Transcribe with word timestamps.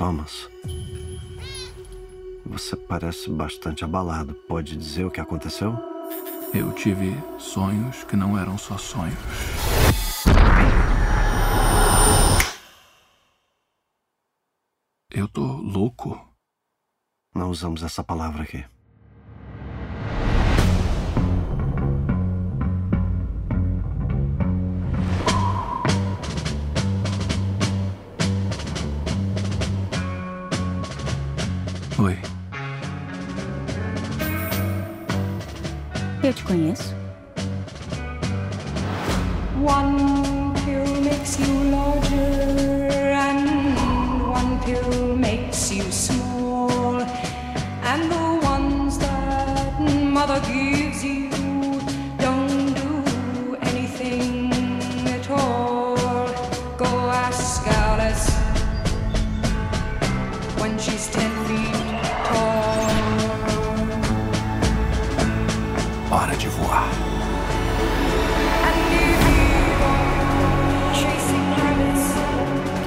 Thomas. 0.00 0.48
Você 2.46 2.74
parece 2.74 3.28
bastante 3.28 3.84
abalado. 3.84 4.32
Pode 4.48 4.74
dizer 4.74 5.04
o 5.04 5.10
que 5.10 5.20
aconteceu? 5.20 5.74
Eu 6.54 6.72
tive 6.72 7.12
sonhos 7.38 8.02
que 8.04 8.16
não 8.16 8.38
eram 8.38 8.56
só 8.56 8.78
sonhos. 8.78 9.18
Eu 15.10 15.28
tô 15.28 15.42
louco. 15.42 16.18
Não 17.34 17.50
usamos 17.50 17.82
essa 17.82 18.02
palavra 18.02 18.44
aqui. 18.44 18.64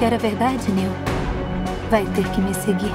Quer 0.04 0.12
a 0.12 0.18
verdade, 0.18 0.70
Neil? 0.70 0.90
Vai 1.90 2.04
ter 2.04 2.28
que 2.28 2.38
me 2.38 2.52
seguir. 2.52 2.92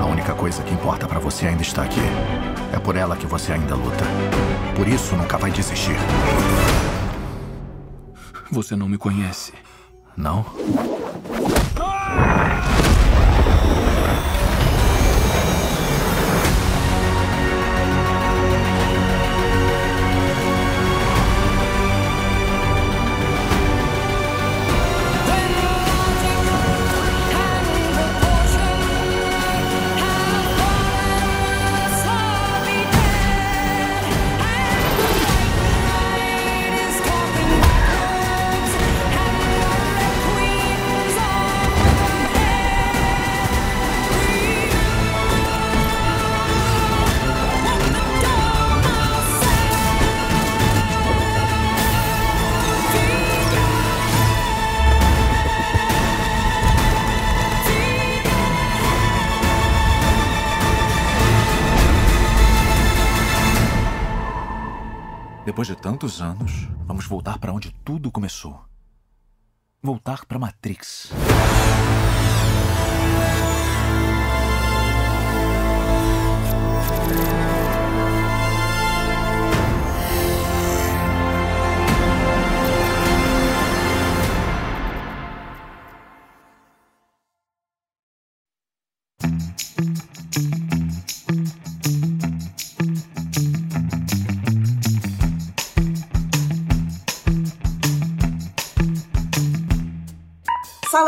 A 0.00 0.06
única 0.06 0.32
coisa 0.32 0.62
que 0.62 0.72
importa 0.72 1.06
pra 1.06 1.18
você 1.18 1.46
ainda 1.46 1.60
está 1.60 1.82
aqui. 1.82 2.00
É 2.72 2.78
por 2.78 2.96
ela 2.96 3.18
que 3.18 3.26
você 3.26 3.52
ainda 3.52 3.74
luta. 3.74 4.02
Por 4.74 4.88
isso 4.88 5.14
nunca 5.14 5.36
vai 5.36 5.50
desistir. 5.50 5.96
Você 8.50 8.74
não 8.74 8.88
me 8.88 8.96
conhece. 8.96 9.52
Não? 10.16 10.46
Depois 65.52 65.68
de 65.68 65.76
tantos 65.76 66.22
anos, 66.22 66.66
vamos 66.86 67.06
voltar 67.06 67.38
para 67.38 67.52
onde 67.52 67.74
tudo 67.84 68.10
começou. 68.10 68.58
Voltar 69.82 70.24
para 70.24 70.38
Matrix. 70.38 71.12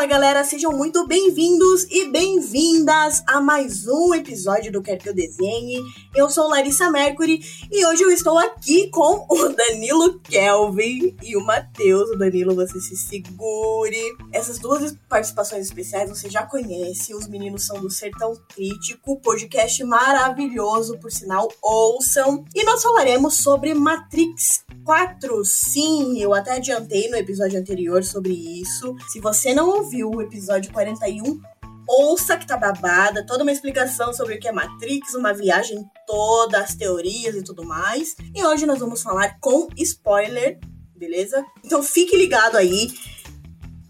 Fala 0.05 0.17
galera, 0.17 0.45
sejam 0.45 0.71
muito 0.71 1.07
bem-vindos 1.07 1.85
e 1.85 2.11
bem-vindas 2.11 3.23
a 3.27 3.41
mais 3.41 3.87
um 3.89 4.13
episódio 4.13 4.71
do 4.71 4.83
Quer 4.83 4.99
Que 4.99 5.09
Eu 5.09 5.15
Desenhe. 5.15 5.81
Eu 6.15 6.29
sou 6.29 6.47
Larissa 6.47 6.91
Mercury 6.91 7.41
e 7.73 7.87
hoje 7.87 8.03
eu 8.03 8.11
estou 8.11 8.39
aqui 8.39 8.91
com 8.91 9.27
o 9.31 9.49
Danilo 9.49 10.21
Kelvin 10.21 11.17
e 11.23 11.35
o 11.39 11.41
Matheus. 11.43 12.11
O 12.11 12.19
Danilo, 12.19 12.55
você 12.55 12.79
se 12.81 12.95
segure. 12.99 14.15
Essas 14.31 14.59
duas 14.59 14.95
participações 15.09 15.67
especiais 15.67 16.11
você 16.11 16.29
já 16.29 16.43
conhece. 16.43 17.15
Os 17.15 17.27
meninos 17.27 17.65
são 17.65 17.81
do 17.81 17.89
Sertão 17.89 18.37
Crítico, 18.55 19.19
podcast 19.23 19.83
maravilhoso, 19.85 20.99
por 20.99 21.11
sinal, 21.11 21.51
ouçam. 21.63 22.45
E 22.55 22.63
nós 22.63 22.83
falaremos 22.83 23.39
sobre 23.39 23.73
Matrix 23.73 24.67
4. 24.85 25.43
Sim, 25.47 26.21
eu 26.21 26.35
até 26.35 26.57
adiantei 26.57 27.09
no 27.09 27.17
episódio 27.17 27.59
anterior 27.59 28.05
sobre 28.05 28.35
isso. 28.35 28.95
Se 29.09 29.19
você 29.19 29.55
não 29.55 29.71
ouviu 29.71 29.94
o 30.03 30.21
episódio 30.23 30.73
41, 30.73 31.41
ouça 31.87 32.37
que 32.37 32.47
tá 32.47 32.57
babada, 32.57 33.25
toda 33.27 33.43
uma 33.43 33.53
explicação 33.53 34.13
sobre 34.13 34.35
o 34.35 34.41
que 34.41 34.49
é 34.49 34.53
Matrix, 34.53 35.15
uma 35.15 35.33
viagem 35.33 35.85
toda, 36.07 36.59
as 36.59 36.75
teorias 36.75 37.37
e 37.37 37.45
tudo 37.45 37.65
mais. 37.65 38.17
E 38.35 38.45
hoje 38.45 38.67
nós 38.67 38.79
vamos 38.79 39.03
falar 39.03 39.39
com 39.41 39.69
spoiler, 39.77 40.59
beleza? 40.97 41.45
Então 41.63 41.83
fique 41.83 42.17
ligado 42.17 42.57
aí. 42.57 42.93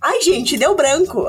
Ai, 0.01 0.21
gente, 0.21 0.59
deu 0.59 0.75
branco. 0.75 1.27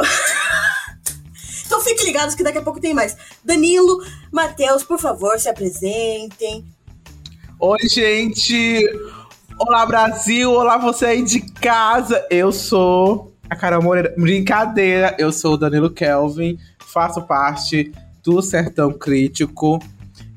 então 1.65 1.79
fique 1.81 2.03
ligados 2.03 2.35
que 2.35 2.43
daqui 2.43 2.57
a 2.57 2.63
pouco 2.63 2.81
tem 2.81 2.93
mais. 2.93 3.15
Danilo, 3.43 4.03
Matheus, 4.31 4.83
por 4.83 4.99
favor, 4.99 5.39
se 5.39 5.47
apresentem. 5.47 6.65
Oi, 7.57 7.87
gente! 7.87 8.81
Olá, 9.57 9.85
Brasil! 9.85 10.51
Olá, 10.51 10.77
você 10.77 11.05
aí 11.05 11.23
de 11.23 11.39
casa! 11.39 12.27
Eu 12.29 12.51
sou 12.51 13.34
a 13.49 13.55
Carol 13.55 13.81
Moreira. 13.81 14.13
Brincadeira, 14.17 15.15
eu 15.19 15.31
sou 15.31 15.53
o 15.53 15.57
Danilo 15.57 15.89
Kelvin, 15.89 16.57
faço 16.79 17.21
parte 17.23 17.91
do 18.23 18.41
Sertão 18.41 18.91
Crítico. 18.91 19.79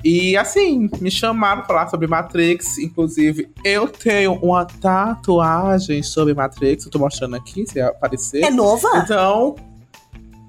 E 0.04 0.36
assim, 0.36 0.88
me 1.00 1.10
chamaram 1.10 1.62
pra 1.62 1.66
falar 1.66 1.88
sobre 1.88 2.06
Matrix. 2.06 2.78
Inclusive, 2.78 3.48
eu 3.64 3.88
tenho 3.88 4.34
uma 4.34 4.64
tatuagem 4.64 6.02
sobre 6.02 6.34
Matrix. 6.34 6.84
Eu 6.84 6.90
tô 6.90 6.98
mostrando 6.98 7.34
aqui, 7.34 7.66
se 7.66 7.80
aparecer. 7.80 8.44
É 8.44 8.50
nova? 8.50 8.88
Então. 9.04 9.56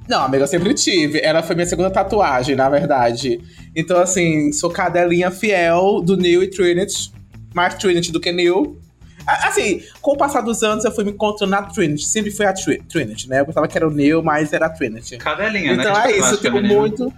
Não, 0.07 0.23
amiga, 0.23 0.43
eu 0.43 0.47
sempre 0.47 0.73
tive. 0.73 1.19
Ela 1.19 1.41
foi 1.41 1.55
minha 1.55 1.67
segunda 1.67 1.89
tatuagem, 1.89 2.55
na 2.55 2.69
verdade. 2.69 3.39
Então, 3.75 3.99
assim, 3.99 4.51
sou 4.51 4.69
cadelinha 4.69 5.31
fiel 5.31 6.01
do 6.01 6.15
Neil 6.15 6.43
e 6.43 6.47
Trinity. 6.47 7.11
Mais 7.53 7.75
Trinity 7.75 8.11
do 8.11 8.19
que 8.19 8.31
Neil. 8.31 8.79
Assim, 9.27 9.83
com 10.01 10.11
o 10.13 10.17
passar 10.17 10.41
dos 10.41 10.63
anos, 10.63 10.85
eu 10.85 10.91
fui 10.91 11.03
me 11.03 11.11
encontrando 11.11 11.51
na 11.51 11.61
Trinity. 11.63 12.05
Sempre 12.05 12.31
foi 12.31 12.45
a 12.45 12.53
Tri- 12.53 12.81
Trinity, 12.89 13.29
né? 13.29 13.41
Eu 13.41 13.45
pensava 13.45 13.67
que 13.67 13.77
era 13.77 13.87
o 13.87 13.91
Neil, 13.91 14.23
mas 14.23 14.51
era 14.53 14.65
a 14.65 14.69
Trinity. 14.69 15.17
Cadelinha, 15.17 15.75
né? 15.75 15.83
Então 15.83 15.93
De 15.93 15.99
é 15.99 16.11
isso, 16.11 16.19
tatuagem 16.19 16.37
tipo, 16.37 16.55
feminina. 16.55 16.79
muito. 16.79 17.13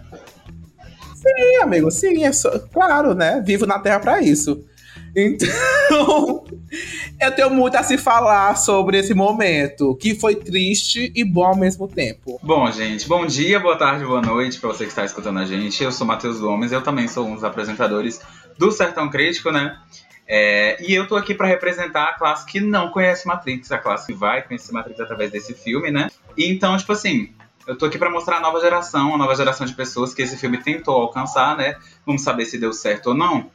Sim, 1.15 1.56
amigo, 1.62 1.92
sim, 1.92 2.24
é 2.24 2.31
só- 2.31 2.57
claro, 2.74 3.13
né? 3.13 3.42
Vivo 3.45 3.65
na 3.65 3.77
Terra 3.80 4.00
pra 4.00 4.21
isso. 4.21 4.63
Então, 5.15 6.44
eu 7.19 7.31
tenho 7.36 7.50
muito 7.50 7.75
a 7.75 7.83
se 7.83 7.98
falar 7.98 8.56
sobre 8.56 8.98
esse 8.98 9.13
momento, 9.13 9.95
que 9.95 10.15
foi 10.15 10.36
triste 10.36 11.12
e 11.15 11.24
bom 11.24 11.44
ao 11.45 11.56
mesmo 11.56 11.88
tempo. 11.88 12.39
Bom, 12.42 12.69
gente, 12.71 13.07
bom 13.07 13.25
dia, 13.25 13.59
boa 13.59 13.77
tarde, 13.77 14.06
boa 14.06 14.21
noite 14.21 14.59
pra 14.59 14.69
você 14.69 14.86
que 14.86 14.89
está 14.89 15.03
escutando 15.06 15.39
a 15.39 15.45
gente. 15.45 15.83
Eu 15.83 15.92
sou 15.92 16.07
Matheus 16.07 16.39
Gomes, 16.39 16.71
eu 16.71 16.81
também 16.81 17.07
sou 17.07 17.27
um 17.27 17.36
dos 17.36 17.44
apresentadores 17.44 18.19
do 18.57 18.71
Sertão 18.71 19.09
Crítico, 19.09 19.51
né? 19.51 19.77
É, 20.33 20.77
e 20.81 20.93
eu 20.95 21.05
tô 21.09 21.17
aqui 21.17 21.35
para 21.35 21.45
representar 21.45 22.05
a 22.05 22.13
classe 22.13 22.45
que 22.45 22.61
não 22.61 22.89
conhece 22.89 23.27
Matrix, 23.27 23.69
a 23.69 23.77
classe 23.77 24.07
que 24.07 24.13
vai 24.17 24.41
conhecer 24.41 24.71
Matrix 24.71 24.97
através 25.01 25.29
desse 25.29 25.53
filme, 25.53 25.91
né? 25.91 26.09
E 26.37 26.49
então, 26.49 26.77
tipo 26.77 26.93
assim, 26.93 27.33
eu 27.67 27.77
tô 27.77 27.85
aqui 27.85 27.97
para 27.97 28.09
mostrar 28.09 28.37
a 28.37 28.39
nova 28.39 28.61
geração, 28.61 29.13
a 29.13 29.17
nova 29.17 29.35
geração 29.35 29.67
de 29.67 29.73
pessoas 29.73 30.13
que 30.13 30.21
esse 30.21 30.37
filme 30.37 30.63
tentou 30.63 30.95
alcançar, 30.95 31.57
né? 31.57 31.77
Vamos 32.05 32.21
saber 32.21 32.45
se 32.45 32.57
deu 32.57 32.71
certo 32.71 33.07
ou 33.07 33.13
não. 33.13 33.51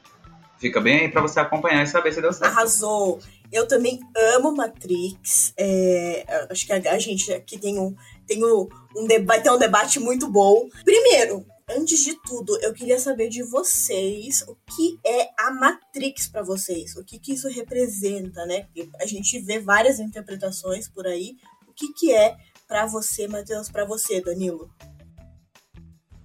Fica 0.58 0.78
bem 0.78 1.00
aí 1.00 1.08
pra 1.08 1.22
você 1.22 1.40
acompanhar 1.40 1.82
e 1.82 1.86
saber 1.86 2.12
se 2.12 2.20
deu 2.20 2.30
certo. 2.30 2.52
Arrasou. 2.52 3.20
Eu 3.50 3.66
também 3.66 3.98
amo 4.34 4.54
Matrix. 4.54 5.54
É, 5.56 6.46
acho 6.50 6.66
que 6.66 6.72
a, 6.74 6.98
gente 6.98 7.32
aqui 7.32 7.58
tem 7.58 7.78
um, 7.78 7.96
tem 8.26 8.44
um, 8.44 8.68
um 8.94 9.24
vai 9.24 9.40
ter 9.40 9.50
um 9.50 9.58
debate 9.58 9.98
muito 9.98 10.28
bom. 10.28 10.68
Primeiro, 10.84 11.42
antes 11.68 12.04
de 12.04 12.14
tudo, 12.22 12.56
eu 12.62 12.72
queria 12.72 12.98
saber 12.98 13.28
de 13.28 13.42
vocês 13.42 14.42
o 14.42 14.56
que 14.74 14.98
é 15.04 15.30
a 15.38 15.50
Matrix 15.50 16.28
para 16.28 16.42
vocês, 16.42 16.96
o 16.96 17.04
que, 17.04 17.18
que 17.18 17.32
isso 17.32 17.48
representa, 17.48 18.46
né? 18.46 18.66
A 19.00 19.06
gente 19.06 19.38
vê 19.40 19.58
várias 19.58 19.98
interpretações 19.98 20.88
por 20.88 21.06
aí. 21.06 21.36
O 21.66 21.72
que, 21.72 21.92
que 21.92 22.12
é 22.12 22.36
para 22.68 22.86
você, 22.86 23.26
Matheus, 23.26 23.68
para 23.68 23.84
você, 23.84 24.20
Danilo? 24.20 24.70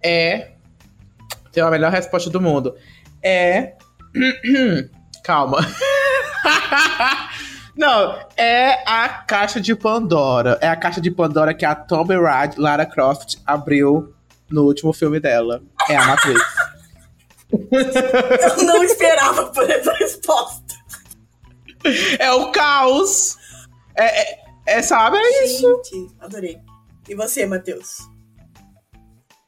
É. 0.01 0.53
Tem 1.51 1.61
a 1.61 1.69
melhor 1.69 1.91
resposta 1.91 2.29
do 2.29 2.39
mundo. 2.39 2.75
É 3.21 3.75
Calma. 5.23 5.59
Não, 7.75 8.19
é 8.37 8.83
a 8.85 9.07
caixa 9.09 9.59
de 9.59 9.75
Pandora. 9.75 10.57
É 10.61 10.67
a 10.67 10.75
caixa 10.75 11.01
de 11.01 11.09
Pandora 11.09 11.53
que 11.53 11.65
a 11.65 11.73
Tomb 11.73 12.13
Raider, 12.15 12.59
Lara 12.59 12.85
Croft, 12.85 13.37
abriu 13.45 14.13
no 14.51 14.63
último 14.63 14.93
filme 14.93 15.19
dela. 15.19 15.61
É 15.89 15.95
a 15.95 16.05
Matrix. 16.05 16.41
Eu 17.51 18.63
não 18.63 18.83
esperava 18.83 19.47
por 19.47 19.69
essa 19.69 19.93
resposta. 19.93 20.75
É 22.19 22.31
o 22.31 22.51
caos. 22.51 23.37
É, 23.95 24.21
é, 24.33 24.43
é 24.67 24.81
sabe, 24.81 25.17
é 25.17 25.47
Gente, 25.47 25.55
isso. 25.55 26.15
adorei. 26.19 26.59
E 27.09 27.15
você, 27.15 27.45
Matheus? 27.45 27.97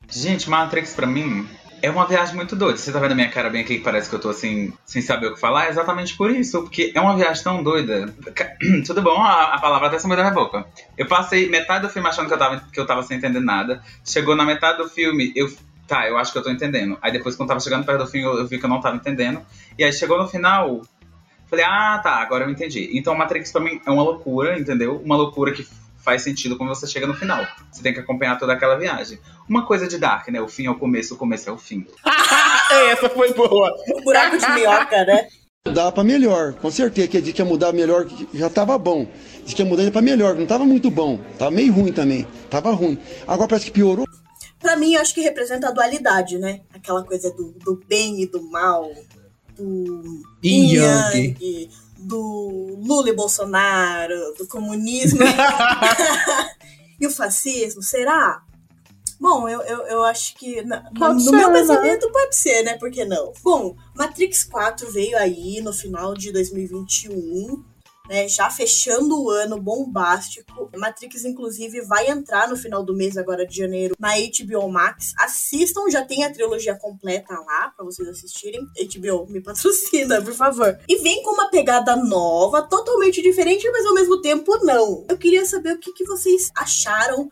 Gente, 0.10 0.50
Matrix 0.50 0.94
pra 0.94 1.08
mim 1.08 1.48
é 1.84 1.90
uma 1.90 2.08
viagem 2.08 2.34
muito 2.34 2.56
doida. 2.56 2.78
Você 2.78 2.94
tá 2.94 3.00
vendo 3.00 3.12
a 3.12 3.16
minha 3.16 3.30
cara 3.30 3.50
bem 3.50 3.62
aqui 3.62 3.78
que 3.78 3.84
parece 3.84 4.10
que 4.10 4.16
eu 4.16 4.20
tô 4.20 4.30
assim, 4.30 4.72
sem 4.86 5.02
saber 5.02 5.28
o 5.28 5.34
que 5.34 5.40
falar? 5.40 5.66
É 5.66 5.70
exatamente 5.70 6.16
por 6.16 6.32
isso, 6.32 6.62
porque 6.62 6.94
é 6.96 7.02
uma 7.02 7.14
viagem 7.18 7.44
tão 7.44 7.62
doida. 7.62 8.06
Tudo 8.88 9.02
bom, 9.02 9.22
a, 9.22 9.56
a 9.56 9.60
palavra 9.60 9.90
até 9.90 10.00
saiu 10.00 10.16
da 10.16 10.24
minha 10.24 10.34
boca. 10.34 10.66
Eu 10.98 11.06
passei 11.08 11.50
metade 11.50 11.86
do 11.86 11.92
filme 11.92 12.08
achando 12.08 12.28
que 12.28 12.34
eu, 12.34 12.38
tava, 12.38 12.64
que 12.72 12.80
eu 12.80 12.86
tava 12.86 13.04
sem 13.04 13.18
entender 13.18 13.42
nada. 13.42 13.84
Chegou 14.06 14.34
na 14.34 14.46
metade 14.46 14.78
do 14.78 14.88
filme, 14.88 15.34
eu. 15.36 15.54
Tá, 15.86 16.08
eu 16.08 16.18
acho 16.18 16.32
que 16.32 16.38
eu 16.38 16.42
tô 16.42 16.50
entendendo. 16.50 16.98
Aí 17.02 17.12
depois, 17.12 17.36
quando 17.36 17.50
tava 17.50 17.60
chegando 17.60 17.86
perto 17.86 18.06
do 18.06 18.08
fim, 18.08 18.20
eu, 18.20 18.38
eu 18.38 18.48
vi 18.48 18.58
que 18.58 18.64
eu 18.64 18.70
não 18.70 18.80
tava 18.80 18.96
entendendo. 18.96 19.42
E 19.78 19.84
aí 19.84 19.92
chegou 19.92 20.18
no 20.18 20.26
final, 20.26 20.82
falei, 21.48 21.66
ah, 21.66 22.00
tá, 22.02 22.12
agora 22.12 22.46
eu 22.46 22.50
entendi. 22.50 22.92
Então 22.94 23.14
Matrix 23.14 23.52
pra 23.52 23.60
mim 23.60 23.82
é 23.86 23.92
uma 23.92 24.04
loucura, 24.04 24.58
entendeu? 24.58 25.02
Uma 25.04 25.18
loucura 25.18 25.52
que 25.52 25.68
faz 26.04 26.22
sentido 26.22 26.58
quando 26.58 26.70
você 26.70 26.86
chega 26.86 27.08
no 27.08 27.14
final. 27.14 27.48
Você 27.72 27.82
tem 27.82 27.94
que 27.94 28.00
acompanhar 28.00 28.38
toda 28.38 28.54
aquela 28.54 28.76
viagem. 28.76 29.20
Uma 29.48 29.66
coisa 29.66 29.88
de 29.88 29.98
Dark, 29.98 30.28
né? 30.28 30.42
O 30.42 30.48
fim 30.48 30.66
é 30.66 30.70
o 30.70 30.76
começo, 30.76 31.16
o 31.16 31.18
começo 31.18 31.50
é 31.50 31.54
o 31.54 31.58
fim. 31.58 31.88
Essa 32.92 33.10
foi 33.10 33.34
boa. 33.34 33.74
O 33.96 34.04
buraco 34.04 34.38
de 34.38 34.52
minhoca, 34.52 35.06
né? 35.06 35.28
Dá 35.74 35.92
pra 35.92 36.04
melhor, 36.04 36.54
com 36.56 36.70
certeza. 36.70 37.08
Que 37.08 37.18
a 37.18 37.22
que 37.22 37.40
ia 37.40 37.46
mudar 37.46 37.72
melhor, 37.72 38.06
que 38.06 38.28
já 38.34 38.50
tava 38.50 38.78
bom. 38.78 39.08
Diz 39.46 39.54
que 39.54 39.62
ia 39.62 39.68
mudar 39.68 39.90
pra 39.92 40.02
melhor, 40.02 40.36
não 40.36 40.46
tava 40.46 40.66
muito 40.66 40.92
bom. 40.92 41.20
Tava 41.38 41.52
meio 41.52 41.72
ruim 41.72 41.94
também. 41.94 42.28
Tava 42.50 42.72
ruim. 42.72 42.98
Agora 43.26 43.48
parece 43.48 43.68
que 43.68 43.72
piorou. 43.72 44.06
Pra 44.60 44.76
mim, 44.76 44.94
eu 44.94 45.02
acho 45.02 45.14
que 45.14 45.22
representa 45.22 45.70
a 45.70 45.72
dualidade, 45.72 46.38
né? 46.38 46.62
Aquela 46.74 47.04
coisa 47.04 47.32
do, 47.32 47.52
do 47.64 47.82
bem 47.88 48.22
e 48.22 48.26
do 48.26 48.42
mal, 48.50 48.92
do 49.56 50.24
Yin 50.44 50.66
yin 50.66 50.76
yang. 50.76 51.70
Do 52.04 52.78
Lula 52.84 53.10
e 53.10 53.14
Bolsonaro, 53.16 54.34
do 54.38 54.48
comunismo 54.48 55.20
e 57.00 57.08
o 57.08 57.12
fascismo, 57.12 57.82
será? 57.82 58.42
Bom, 59.20 59.48
eu, 59.48 59.62
eu, 59.62 59.78
eu 59.88 60.04
acho 60.04 60.36
que 60.36 60.62
na- 60.64 60.90
no 60.92 61.20
ser, 61.20 61.32
meu 61.32 61.50
né? 61.50 61.60
pensamento 61.60 62.12
pode 62.12 62.36
ser, 62.36 62.64
né? 62.64 62.78
Por 62.78 62.92
que 62.92 63.06
não? 63.06 63.32
Bom, 63.42 63.76
Matrix 63.96 64.44
4 64.44 64.92
veio 64.92 65.18
aí 65.18 65.62
no 65.62 65.72
final 65.72 66.14
de 66.14 66.32
2021, 66.32 67.64
né? 68.08 68.28
Já 68.28 68.50
fechando 68.50 69.22
o 69.22 69.30
ano 69.30 69.60
bombástico. 69.60 70.70
Matrix, 70.76 71.26
inclusive, 71.26 71.82
vai 71.82 72.10
entrar 72.10 72.50
no 72.50 72.58
final 72.58 72.84
do 72.84 72.96
mês, 72.96 73.18
agora 73.18 73.46
de 73.46 73.56
janeiro, 73.56 73.96
na 74.00 74.14
HBO 74.16 74.70
Max. 74.70 75.14
Assistam, 75.18 75.90
já 75.90 76.04
tem 76.04 76.24
a 76.24 76.32
trilogia 76.32 76.76
completa 76.76 77.34
lá 77.34 77.74
pra 77.76 77.86
vocês 77.86 78.08
assistirem. 78.08 78.62
HBO, 78.62 79.28
me 79.32 79.42
patrocina, 79.42 80.22
por 80.22 80.34
favor. 80.34 80.78
E 80.88 80.98
vem 80.98 81.24
com 81.24 81.34
uma 81.34 81.50
pegada 81.50 81.96
nova, 81.96 82.62
totalmente 82.62 83.22
diferente, 83.22 83.70
mas 83.72 83.86
ao 83.86 83.94
mesmo 83.94 84.22
tempo 84.22 84.58
não. 84.64 85.06
Eu 85.10 85.18
queria 85.18 85.46
saber 85.46 85.74
o 85.74 85.80
que, 85.80 85.94
que 85.94 86.06
vocês 86.06 86.52
acharam 86.56 87.30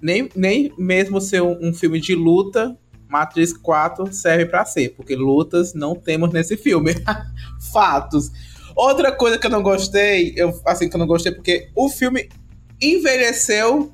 Nem, 0.00 0.28
nem 0.34 0.72
mesmo 0.76 1.20
ser 1.20 1.42
um, 1.42 1.58
um 1.60 1.72
filme 1.72 2.00
de 2.00 2.14
luta, 2.14 2.78
Matrix 3.08 3.54
4 3.54 4.12
serve 4.12 4.46
pra 4.46 4.64
ser, 4.64 4.90
porque 4.90 5.16
lutas 5.16 5.72
não 5.74 5.94
temos 5.94 6.30
nesse 6.32 6.56
filme. 6.56 6.94
Fatos. 7.72 8.30
Outra 8.78 9.10
coisa 9.10 9.36
que 9.36 9.44
eu 9.44 9.50
não 9.50 9.60
gostei, 9.60 10.32
eu, 10.36 10.56
assim, 10.64 10.88
que 10.88 10.94
eu 10.94 11.00
não 11.00 11.06
gostei, 11.08 11.32
porque 11.32 11.68
o 11.74 11.88
filme 11.88 12.28
envelheceu 12.80 13.92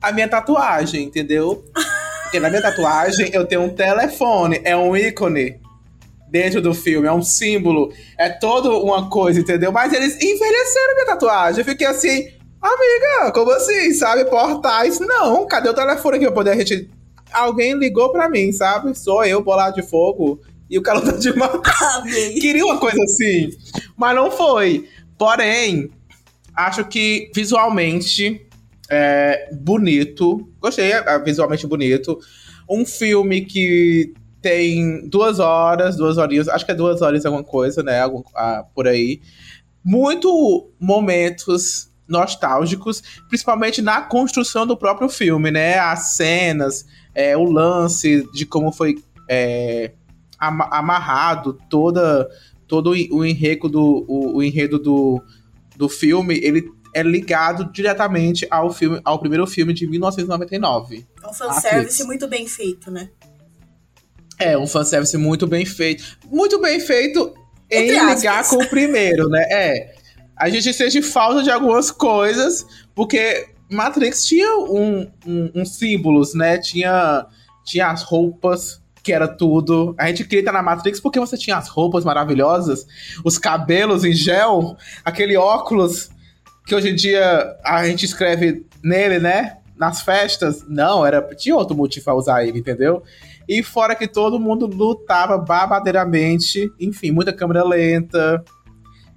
a 0.00 0.10
minha 0.12 0.26
tatuagem, 0.26 1.04
entendeu? 1.04 1.62
Porque 2.22 2.40
na 2.40 2.48
minha 2.48 2.62
tatuagem 2.62 3.28
eu 3.34 3.44
tenho 3.44 3.60
um 3.60 3.68
telefone, 3.68 4.62
é 4.64 4.74
um 4.74 4.96
ícone 4.96 5.60
dentro 6.30 6.62
do 6.62 6.72
filme, 6.72 7.06
é 7.06 7.12
um 7.12 7.20
símbolo, 7.20 7.92
é 8.18 8.30
toda 8.30 8.70
uma 8.70 9.10
coisa, 9.10 9.38
entendeu? 9.38 9.70
Mas 9.70 9.92
eles 9.92 10.14
envelheceram 10.14 10.94
minha 10.94 11.06
tatuagem. 11.06 11.60
Eu 11.60 11.66
fiquei 11.66 11.86
assim, 11.86 12.26
amiga, 12.62 13.30
como 13.34 13.50
assim, 13.50 13.92
sabe? 13.92 14.24
Portais, 14.24 15.00
não, 15.00 15.46
cadê 15.46 15.68
o 15.68 15.74
telefone 15.74 16.18
que 16.18 16.26
eu 16.26 16.32
poder 16.32 16.54
retirar? 16.54 16.88
Alguém 17.30 17.74
ligou 17.74 18.10
pra 18.10 18.30
mim, 18.30 18.50
sabe? 18.52 18.98
Sou 18.98 19.22
eu, 19.22 19.42
bolado 19.42 19.74
de 19.74 19.86
fogo, 19.86 20.40
e 20.68 20.78
o 20.78 20.82
calor 20.82 21.18
de 21.18 21.34
matar. 21.36 22.00
Amei. 22.00 22.34
Queria 22.34 22.64
uma 22.64 22.78
coisa 22.78 23.02
assim, 23.04 23.50
mas 23.96 24.14
não 24.14 24.30
foi. 24.30 24.88
Porém, 25.18 25.90
acho 26.54 26.84
que 26.84 27.30
visualmente 27.34 28.46
é 28.90 29.48
bonito. 29.52 30.48
Gostei, 30.60 30.92
é 30.92 31.18
visualmente 31.18 31.66
bonito. 31.66 32.18
Um 32.68 32.84
filme 32.84 33.44
que 33.44 34.14
tem 34.40 35.08
duas 35.08 35.38
horas, 35.38 35.96
duas 35.96 36.18
horinhas, 36.18 36.48
acho 36.48 36.66
que 36.66 36.72
é 36.72 36.74
duas 36.74 37.00
horas 37.00 37.24
alguma 37.24 37.44
coisa, 37.44 37.82
né? 37.82 38.00
Algum, 38.00 38.22
ah, 38.34 38.64
por 38.74 38.86
aí. 38.86 39.20
Muito 39.82 40.70
momentos 40.78 41.90
nostálgicos, 42.06 43.02
principalmente 43.28 43.80
na 43.80 44.02
construção 44.02 44.66
do 44.66 44.76
próprio 44.76 45.08
filme, 45.08 45.50
né? 45.50 45.78
As 45.78 46.14
cenas, 46.14 46.84
é, 47.14 47.36
o 47.36 47.44
lance 47.44 48.28
de 48.32 48.44
como 48.44 48.70
foi 48.70 48.96
é, 49.28 49.92
amarrado 50.46 51.58
toda 51.68 52.28
todo 52.66 52.90
o 52.90 53.24
enredo 53.24 53.68
do 53.68 54.04
o, 54.08 54.36
o 54.36 54.42
enredo 54.42 54.78
do, 54.78 55.22
do 55.76 55.88
filme, 55.88 56.38
ele 56.42 56.70
é 56.94 57.02
ligado 57.02 57.70
diretamente 57.72 58.46
ao 58.50 58.72
filme 58.72 59.00
ao 59.04 59.18
primeiro 59.18 59.46
filme 59.46 59.72
de 59.72 59.86
1999. 59.86 61.06
É 61.22 61.28
um 61.28 61.34
fanservice 61.34 62.04
muito 62.04 62.28
bem 62.28 62.46
feito, 62.46 62.90
né? 62.90 63.10
É 64.38 64.56
um 64.56 64.66
fanservice 64.66 65.16
muito 65.16 65.46
bem 65.46 65.64
feito. 65.64 66.18
Muito 66.26 66.60
bem 66.60 66.80
feito 66.80 67.34
em 67.70 67.90
ligar 67.90 68.48
com 68.48 68.56
o 68.56 68.68
primeiro, 68.68 69.28
né? 69.28 69.42
É. 69.50 69.94
A 70.36 70.48
gente 70.48 70.72
sente 70.72 71.00
falta 71.00 71.42
de 71.42 71.50
algumas 71.50 71.90
coisas, 71.90 72.66
porque 72.94 73.48
Matrix 73.70 74.24
tinha 74.24 74.56
um, 74.58 75.10
um, 75.26 75.50
uns 75.54 75.76
símbolos, 75.76 76.34
né? 76.34 76.58
Tinha, 76.58 77.26
tinha 77.64 77.90
as 77.90 78.02
roupas, 78.02 78.80
que 79.04 79.12
era 79.12 79.28
tudo. 79.28 79.94
A 79.98 80.08
gente 80.08 80.24
queria 80.24 80.40
estar 80.40 80.52
na 80.52 80.62
Matrix 80.62 80.98
porque 80.98 81.20
você 81.20 81.36
tinha 81.36 81.58
as 81.58 81.68
roupas 81.68 82.04
maravilhosas, 82.04 82.86
os 83.22 83.36
cabelos 83.36 84.02
em 84.02 84.14
gel, 84.14 84.78
aquele 85.04 85.36
óculos 85.36 86.10
que 86.66 86.74
hoje 86.74 86.88
em 86.88 86.94
dia 86.94 87.54
a 87.62 87.86
gente 87.86 88.06
escreve 88.06 88.64
nele, 88.82 89.18
né? 89.18 89.58
Nas 89.76 90.00
festas. 90.00 90.64
Não, 90.66 91.04
era 91.04 91.20
tinha 91.36 91.54
outro 91.54 91.76
motivo 91.76 92.06
pra 92.06 92.14
usar 92.14 92.46
ele, 92.46 92.58
entendeu? 92.58 93.02
E 93.46 93.62
fora 93.62 93.94
que 93.94 94.08
todo 94.08 94.40
mundo 94.40 94.66
lutava 94.66 95.36
babadeiramente, 95.36 96.72
enfim, 96.80 97.10
muita 97.10 97.30
câmera 97.30 97.62
lenta, 97.62 98.42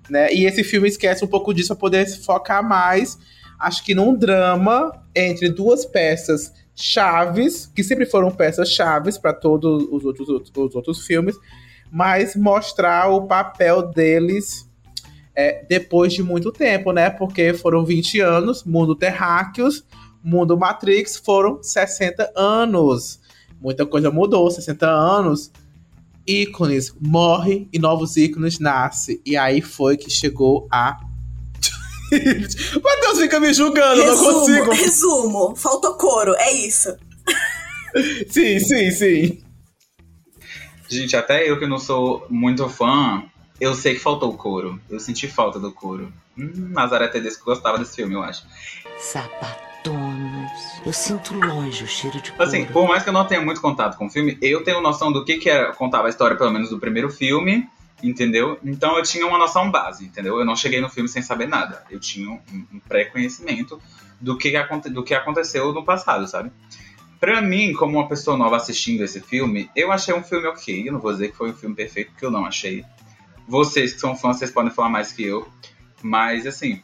né? 0.09 0.33
E 0.33 0.45
esse 0.45 0.65
filme 0.65 0.89
esquece 0.89 1.23
um 1.23 1.29
pouco 1.29 1.53
disso 1.53 1.69
pra 1.69 1.77
poder 1.77 2.05
se 2.05 2.25
focar 2.25 2.61
mais, 2.61 3.17
acho 3.57 3.85
que 3.85 3.95
num 3.95 4.13
drama 4.13 4.91
entre 5.15 5.49
duas 5.49 5.85
peças 5.85 6.51
chaves, 6.77 7.65
que 7.65 7.83
sempre 7.83 8.05
foram 8.05 8.29
peças 8.29 8.69
chaves 8.69 9.17
para 9.17 9.33
todos 9.33 9.87
os 9.91 10.05
outros, 10.05 10.29
os 10.29 10.75
outros 10.75 11.05
filmes, 11.05 11.35
mas 11.91 12.35
mostrar 12.35 13.09
o 13.09 13.25
papel 13.25 13.91
deles 13.91 14.69
é, 15.35 15.65
depois 15.67 16.13
de 16.13 16.21
muito 16.21 16.51
tempo, 16.51 16.91
né? 16.91 17.09
Porque 17.09 17.53
foram 17.53 17.83
20 17.83 18.19
anos, 18.21 18.63
mundo 18.63 18.95
terráqueos, 18.95 19.83
mundo 20.23 20.57
Matrix 20.57 21.17
foram 21.17 21.61
60 21.61 22.31
anos. 22.35 23.19
Muita 23.59 23.85
coisa 23.85 24.11
mudou, 24.11 24.49
60 24.49 24.87
anos. 24.87 25.51
ícones 26.27 26.93
morrem 26.99 27.69
e 27.71 27.79
novos 27.79 28.17
ícones 28.17 28.59
nascem. 28.59 29.19
E 29.25 29.35
aí 29.35 29.61
foi 29.61 29.97
que 29.97 30.09
chegou 30.11 30.67
a. 30.71 30.99
Matheus 32.83 33.19
fica 33.19 33.39
me 33.39 33.53
julgando, 33.53 34.01
resumo, 34.01 34.31
não 34.31 34.39
consigo. 34.39 34.71
Resumo, 34.71 35.55
faltou 35.55 35.95
couro, 35.95 36.33
é 36.35 36.51
isso. 36.53 36.95
sim, 38.29 38.59
sim, 38.59 38.91
sim. 38.91 39.43
Gente, 40.89 41.15
até 41.17 41.49
eu 41.49 41.59
que 41.59 41.67
não 41.67 41.79
sou 41.79 42.25
muito 42.29 42.69
fã, 42.69 43.23
eu 43.59 43.73
sei 43.73 43.95
que 43.95 43.99
faltou 43.99 44.31
o 44.31 44.37
couro. 44.37 44.79
Eu 44.89 44.99
senti 44.99 45.27
falta 45.27 45.59
do 45.59 45.71
couro. 45.71 46.11
Hum, 46.37 46.69
Nazaré 46.71 47.07
Tedesco 47.07 47.45
gostava 47.45 47.77
desse 47.77 47.95
filme, 47.95 48.13
eu 48.13 48.23
acho. 48.23 48.45
Sapatonas. 48.97 50.51
Eu 50.85 50.93
sinto 50.93 51.33
longe 51.33 51.83
o 51.83 51.87
cheiro 51.87 52.21
de 52.21 52.31
couro. 52.31 52.43
Assim, 52.43 52.65
por 52.65 52.87
mais 52.87 53.03
que 53.03 53.09
eu 53.09 53.13
não 53.13 53.25
tenha 53.25 53.41
muito 53.41 53.59
contato 53.59 53.97
com 53.97 54.05
o 54.05 54.09
filme, 54.09 54.37
eu 54.41 54.63
tenho 54.63 54.81
noção 54.81 55.11
do 55.11 55.25
que, 55.25 55.37
que 55.37 55.49
era, 55.49 55.73
contava 55.73 56.07
a 56.07 56.09
história, 56.09 56.37
pelo 56.37 56.51
menos 56.51 56.69
do 56.69 56.79
primeiro 56.79 57.09
filme, 57.09 57.67
entendeu? 58.01 58.59
Então 58.63 58.97
eu 58.97 59.03
tinha 59.03 59.25
uma 59.25 59.37
noção 59.37 59.71
base, 59.71 60.05
entendeu? 60.05 60.37
Eu 60.39 60.45
não 60.45 60.55
cheguei 60.55 60.79
no 60.81 60.89
filme 60.89 61.09
sem 61.09 61.21
saber 61.21 61.47
nada. 61.47 61.83
Eu 61.89 61.99
tinha 61.99 62.29
um, 62.29 62.39
um 62.73 62.79
pré-conhecimento 62.79 63.81
do 64.19 64.37
que, 64.37 64.53
do 64.91 65.03
que 65.03 65.13
aconteceu 65.13 65.71
no 65.73 65.83
passado, 65.83 66.27
sabe? 66.27 66.51
Pra 67.19 67.41
mim, 67.41 67.73
como 67.73 67.97
uma 67.97 68.07
pessoa 68.07 68.37
nova 68.37 68.57
assistindo 68.57 69.03
esse 69.03 69.19
filme, 69.19 69.69
eu 69.75 69.91
achei 69.91 70.13
um 70.13 70.23
filme 70.23 70.47
ok. 70.47 70.87
Eu 70.87 70.93
não 70.93 70.99
vou 70.99 71.11
dizer 71.11 71.31
que 71.31 71.37
foi 71.37 71.49
um 71.49 71.53
filme 71.53 71.75
perfeito, 71.75 72.11
porque 72.11 72.25
eu 72.25 72.31
não 72.31 72.45
achei. 72.45 72.85
Vocês 73.47 73.93
que 73.93 73.99
são 73.99 74.15
fãs, 74.15 74.37
vocês 74.37 74.51
podem 74.51 74.71
falar 74.71 74.89
mais 74.89 75.11
que 75.11 75.23
eu. 75.23 75.47
Mas, 76.03 76.45
assim, 76.45 76.81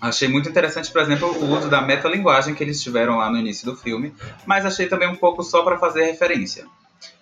achei 0.00 0.28
muito 0.28 0.48
interessante, 0.48 0.92
por 0.92 1.02
exemplo, 1.02 1.28
o 1.28 1.56
uso 1.56 1.68
da 1.68 1.82
metalinguagem 1.82 2.54
que 2.54 2.62
eles 2.62 2.80
tiveram 2.80 3.16
lá 3.16 3.28
no 3.30 3.38
início 3.38 3.66
do 3.66 3.76
filme. 3.76 4.14
Mas 4.46 4.64
achei 4.64 4.86
também 4.86 5.08
um 5.08 5.16
pouco 5.16 5.42
só 5.42 5.64
para 5.64 5.76
fazer 5.76 6.04
referência. 6.04 6.66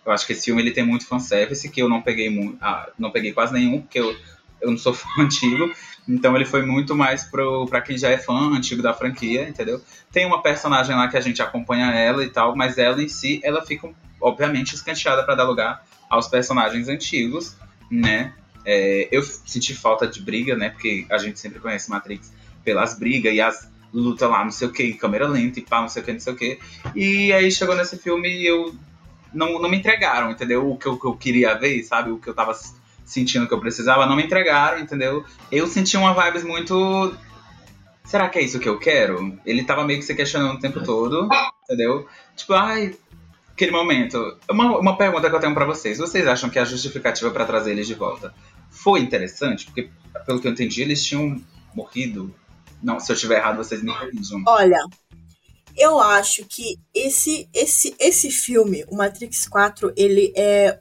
Eu 0.04 0.12
acho 0.12 0.26
que 0.26 0.32
esse 0.32 0.44
filme 0.44 0.62
ele 0.62 0.70
tem 0.70 0.84
muito 0.84 1.06
fanservice, 1.06 1.68
que 1.68 1.82
eu 1.82 1.88
não 1.88 2.00
peguei, 2.00 2.30
muito, 2.30 2.56
ah, 2.60 2.88
não 2.98 3.10
peguei 3.10 3.32
quase 3.32 3.52
nenhum, 3.52 3.80
porque 3.80 3.98
eu, 3.98 4.16
eu 4.60 4.70
não 4.70 4.78
sou 4.78 4.94
fã 4.94 5.08
antigo. 5.18 5.72
Então 6.08 6.36
ele 6.36 6.44
foi 6.44 6.64
muito 6.64 6.94
mais 6.94 7.24
pro, 7.24 7.66
pra 7.66 7.80
quem 7.80 7.98
já 7.98 8.10
é 8.10 8.18
fã 8.18 8.56
antigo 8.56 8.82
da 8.82 8.94
franquia, 8.94 9.48
entendeu? 9.48 9.80
Tem 10.12 10.24
uma 10.24 10.40
personagem 10.40 10.94
lá 10.94 11.08
que 11.08 11.16
a 11.16 11.20
gente 11.20 11.42
acompanha 11.42 11.86
ela 11.92 12.24
e 12.24 12.30
tal, 12.30 12.54
mas 12.54 12.78
ela 12.78 13.02
em 13.02 13.08
si, 13.08 13.40
ela 13.42 13.64
fica, 13.64 13.90
obviamente, 14.20 14.74
escanteada 14.74 15.24
para 15.24 15.34
dar 15.34 15.44
lugar 15.44 15.84
aos 16.08 16.28
personagens 16.28 16.88
antigos, 16.88 17.56
né? 17.90 18.32
É, 18.64 19.08
eu 19.10 19.22
senti 19.22 19.74
falta 19.74 20.06
de 20.06 20.20
briga, 20.20 20.56
né? 20.56 20.70
Porque 20.70 21.06
a 21.10 21.18
gente 21.18 21.38
sempre 21.38 21.58
conhece 21.58 21.90
Matrix 21.90 22.32
pelas 22.64 22.98
brigas 22.98 23.32
e 23.32 23.40
as 23.40 23.70
lutas 23.92 24.28
lá, 24.28 24.44
não 24.44 24.50
sei 24.50 24.68
o 24.68 24.72
que, 24.72 24.92
câmera 24.94 25.26
lenta 25.26 25.58
e 25.58 25.62
pá, 25.62 25.80
não 25.80 25.88
sei 25.88 26.02
o 26.02 26.04
que, 26.04 26.12
não 26.12 26.20
sei 26.20 26.32
o 26.32 26.36
que. 26.36 26.58
E 26.94 27.32
aí 27.32 27.50
chegou 27.50 27.74
nesse 27.74 27.96
filme 27.96 28.28
e 28.28 28.46
eu 28.46 28.74
não, 29.32 29.60
não 29.60 29.68
me 29.68 29.78
entregaram, 29.78 30.30
entendeu? 30.30 30.70
O 30.70 30.76
que 30.76 30.86
eu, 30.86 30.94
o 30.94 31.00
que 31.00 31.06
eu 31.06 31.16
queria 31.16 31.54
ver, 31.54 31.82
sabe? 31.82 32.10
O 32.10 32.18
que 32.18 32.28
eu 32.28 32.34
tava 32.34 32.52
sentindo 33.04 33.46
que 33.46 33.54
eu 33.54 33.60
precisava, 33.60 34.06
não 34.06 34.16
me 34.16 34.24
entregaram, 34.24 34.80
entendeu? 34.80 35.24
Eu 35.50 35.66
senti 35.66 35.96
uma 35.96 36.12
vibes 36.12 36.44
muito. 36.44 37.16
Será 38.04 38.28
que 38.28 38.38
é 38.38 38.42
isso 38.42 38.60
que 38.60 38.68
eu 38.68 38.78
quero? 38.78 39.38
Ele 39.44 39.64
tava 39.64 39.84
meio 39.84 39.98
que 39.98 40.04
se 40.04 40.14
questionando 40.14 40.56
o 40.56 40.60
tempo 40.60 40.82
todo, 40.82 41.28
entendeu? 41.64 42.06
Tipo, 42.36 42.54
ai, 42.54 42.94
aquele 43.52 43.72
momento. 43.72 44.36
Uma, 44.50 44.78
uma 44.78 44.96
pergunta 44.96 45.28
que 45.30 45.34
eu 45.34 45.40
tenho 45.40 45.54
para 45.54 45.64
vocês. 45.64 45.98
Vocês 45.98 46.26
acham 46.26 46.50
que 46.50 46.58
a 46.58 46.64
justificativa 46.64 47.30
para 47.30 47.44
trazer 47.44 47.72
eles 47.72 47.86
de 47.86 47.94
volta 47.94 48.34
foi 48.70 49.00
interessante? 49.00 49.66
Porque, 49.66 49.90
pelo 50.24 50.40
que 50.40 50.46
eu 50.46 50.52
entendi, 50.52 50.82
eles 50.82 51.04
tinham 51.04 51.40
morrido. 51.74 52.34
Não, 52.82 53.00
se 53.00 53.10
eu 53.10 53.14
estiver 53.14 53.38
errado, 53.38 53.56
vocês 53.56 53.82
me 53.82 53.92
corrijam. 53.92 54.42
Olha, 54.46 54.78
eu 55.76 55.98
acho 56.00 56.44
que 56.46 56.78
esse, 56.94 57.48
esse, 57.52 57.94
esse 57.98 58.30
filme, 58.30 58.84
o 58.88 58.96
Matrix 58.96 59.46
4, 59.46 59.92
ele 59.96 60.32
é. 60.36 60.78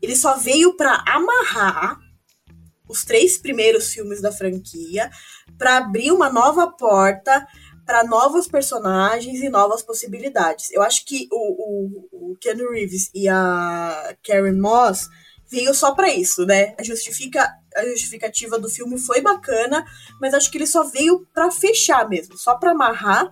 Ele 0.00 0.16
só 0.16 0.36
veio 0.36 0.76
para 0.76 1.02
amarrar 1.06 1.96
os 2.88 3.04
três 3.04 3.38
primeiros 3.38 3.92
filmes 3.92 4.20
da 4.20 4.32
franquia, 4.32 5.10
para 5.56 5.78
abrir 5.78 6.10
uma 6.10 6.28
nova 6.28 6.66
porta 6.70 7.46
para 7.86 8.04
novos 8.04 8.46
personagens 8.46 9.40
e 9.40 9.48
novas 9.48 9.82
possibilidades. 9.82 10.70
Eu 10.72 10.82
acho 10.82 11.04
que 11.06 11.28
o, 11.30 11.36
o, 11.36 12.32
o 12.32 12.36
Keanu 12.36 12.70
Reeves 12.70 13.10
e 13.14 13.28
a 13.28 14.14
Karen 14.24 14.60
Moss 14.60 15.08
veio 15.48 15.74
só 15.74 15.94
para 15.94 16.08
isso, 16.12 16.46
né? 16.46 16.74
A, 16.78 16.82
justifica, 16.82 17.46
a 17.76 17.84
justificativa 17.86 18.58
do 18.58 18.70
filme 18.70 18.98
foi 18.98 19.20
bacana, 19.20 19.84
mas 20.20 20.32
acho 20.34 20.50
que 20.50 20.58
ele 20.58 20.66
só 20.66 20.84
veio 20.84 21.26
para 21.34 21.50
fechar 21.50 22.08
mesmo, 22.08 22.36
só 22.38 22.56
para 22.56 22.72
amarrar 22.72 23.30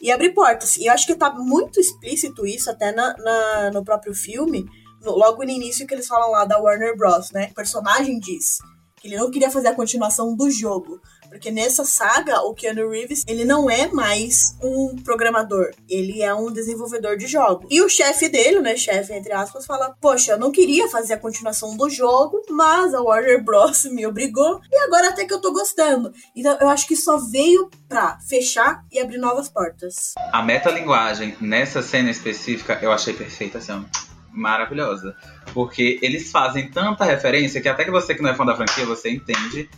e 0.00 0.10
abrir 0.10 0.30
portas. 0.30 0.76
E 0.76 0.86
eu 0.86 0.92
acho 0.92 1.06
que 1.06 1.14
tá 1.14 1.32
muito 1.32 1.80
explícito 1.80 2.46
isso 2.46 2.70
até 2.70 2.92
na, 2.92 3.16
na 3.18 3.70
no 3.72 3.84
próprio 3.84 4.14
filme, 4.14 4.66
no, 5.02 5.12
logo 5.12 5.44
no 5.44 5.50
início 5.50 5.86
que 5.86 5.94
eles 5.94 6.06
falam 6.06 6.30
lá 6.30 6.44
da 6.44 6.58
Warner 6.58 6.96
Bros, 6.96 7.30
né? 7.30 7.48
O 7.50 7.54
personagem 7.54 8.18
diz 8.18 8.58
que 8.96 9.08
ele 9.08 9.16
não 9.16 9.30
queria 9.30 9.50
fazer 9.50 9.68
a 9.68 9.74
continuação 9.74 10.34
do 10.34 10.50
jogo, 10.50 11.00
porque 11.28 11.50
nessa 11.50 11.84
saga, 11.84 12.42
o 12.42 12.54
Keanu 12.54 12.90
Reeves, 12.90 13.24
ele 13.26 13.44
não 13.44 13.70
é 13.70 13.88
mais 13.88 14.56
um 14.62 14.96
programador, 14.96 15.70
ele 15.88 16.22
é 16.22 16.34
um 16.34 16.50
desenvolvedor 16.50 17.16
de 17.16 17.26
jogos. 17.26 17.66
E 17.70 17.80
o 17.80 17.88
chefe 17.88 18.28
dele, 18.28 18.60
né, 18.60 18.76
chefe 18.76 19.12
entre 19.12 19.32
aspas, 19.32 19.66
fala: 19.66 19.94
"Poxa, 20.00 20.32
eu 20.32 20.38
não 20.38 20.50
queria 20.50 20.88
fazer 20.88 21.14
a 21.14 21.18
continuação 21.18 21.76
do 21.76 21.88
jogo, 21.88 22.42
mas 22.50 22.94
a 22.94 23.00
Warner 23.00 23.42
Bros 23.42 23.84
me 23.92 24.06
obrigou 24.06 24.60
e 24.70 24.76
agora 24.84 25.08
até 25.08 25.24
que 25.24 25.32
eu 25.32 25.40
tô 25.40 25.52
gostando". 25.52 26.12
Então, 26.34 26.56
eu 26.60 26.68
acho 26.68 26.86
que 26.86 26.96
só 26.96 27.18
veio 27.18 27.70
pra 27.88 28.18
fechar 28.28 28.84
e 28.90 28.98
abrir 28.98 29.18
novas 29.18 29.48
portas. 29.48 30.14
A 30.32 30.42
metalinguagem 30.42 31.36
nessa 31.40 31.82
cena 31.82 32.10
específica 32.10 32.78
eu 32.82 32.92
achei 32.92 33.12
perfeita, 33.12 33.58
assim, 33.58 33.84
maravilhosa. 34.32 35.16
Porque 35.52 35.98
eles 36.02 36.30
fazem 36.30 36.70
tanta 36.70 37.04
referência 37.04 37.60
que 37.60 37.68
até 37.68 37.84
que 37.84 37.90
você 37.90 38.14
que 38.14 38.22
não 38.22 38.30
é 38.30 38.34
fã 38.34 38.44
da 38.44 38.56
franquia, 38.56 38.86
você 38.86 39.10
entende 39.10 39.68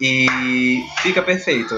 e 0.00 0.84
fica 0.98 1.22
perfeito. 1.22 1.76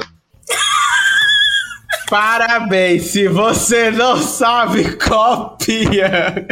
Parabéns! 2.09 3.05
Se 3.11 3.29
você 3.29 3.91
não 3.91 4.17
sabe, 4.17 4.97
copia! 4.97 6.47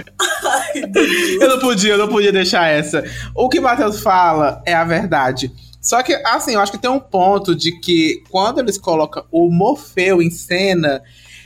eu 1.41 1.49
não 1.49 1.59
podia, 1.59 1.93
eu 1.93 1.99
não 1.99 2.09
podia 2.09 2.33
deixar 2.33 2.69
essa. 2.69 3.03
O 3.35 3.49
que 3.49 3.59
o 3.59 3.63
Matheus 3.63 4.01
fala 4.01 4.63
é 4.67 4.75
a 4.75 4.85
verdade. 4.85 5.51
Só 5.81 6.03
que, 6.03 6.15
assim, 6.27 6.55
eu 6.55 6.61
acho 6.61 6.73
que 6.73 6.79
tem 6.79 6.91
um 6.91 7.01
ponto 7.01 7.55
de 7.55 7.79
que 7.81 8.23
quando 8.29 8.59
eles 8.59 8.77
colocam 8.77 9.25
o 9.31 9.51
Morfeu 9.51 10.21
em 10.21 10.31
cena, 10.31 11.01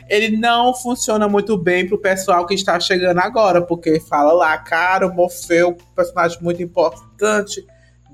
ele 0.08 0.36
não 0.36 0.74
funciona 0.74 1.28
muito 1.28 1.56
bem 1.56 1.86
pro 1.86 1.98
pessoal 1.98 2.46
que 2.46 2.54
está 2.54 2.80
chegando 2.80 3.18
agora, 3.18 3.62
porque 3.62 4.00
fala 4.00 4.32
lá, 4.32 4.56
cara, 4.58 5.06
o 5.06 5.14
Morfeu, 5.14 5.76
personagem 5.94 6.38
muito 6.40 6.62
importante 6.62 7.64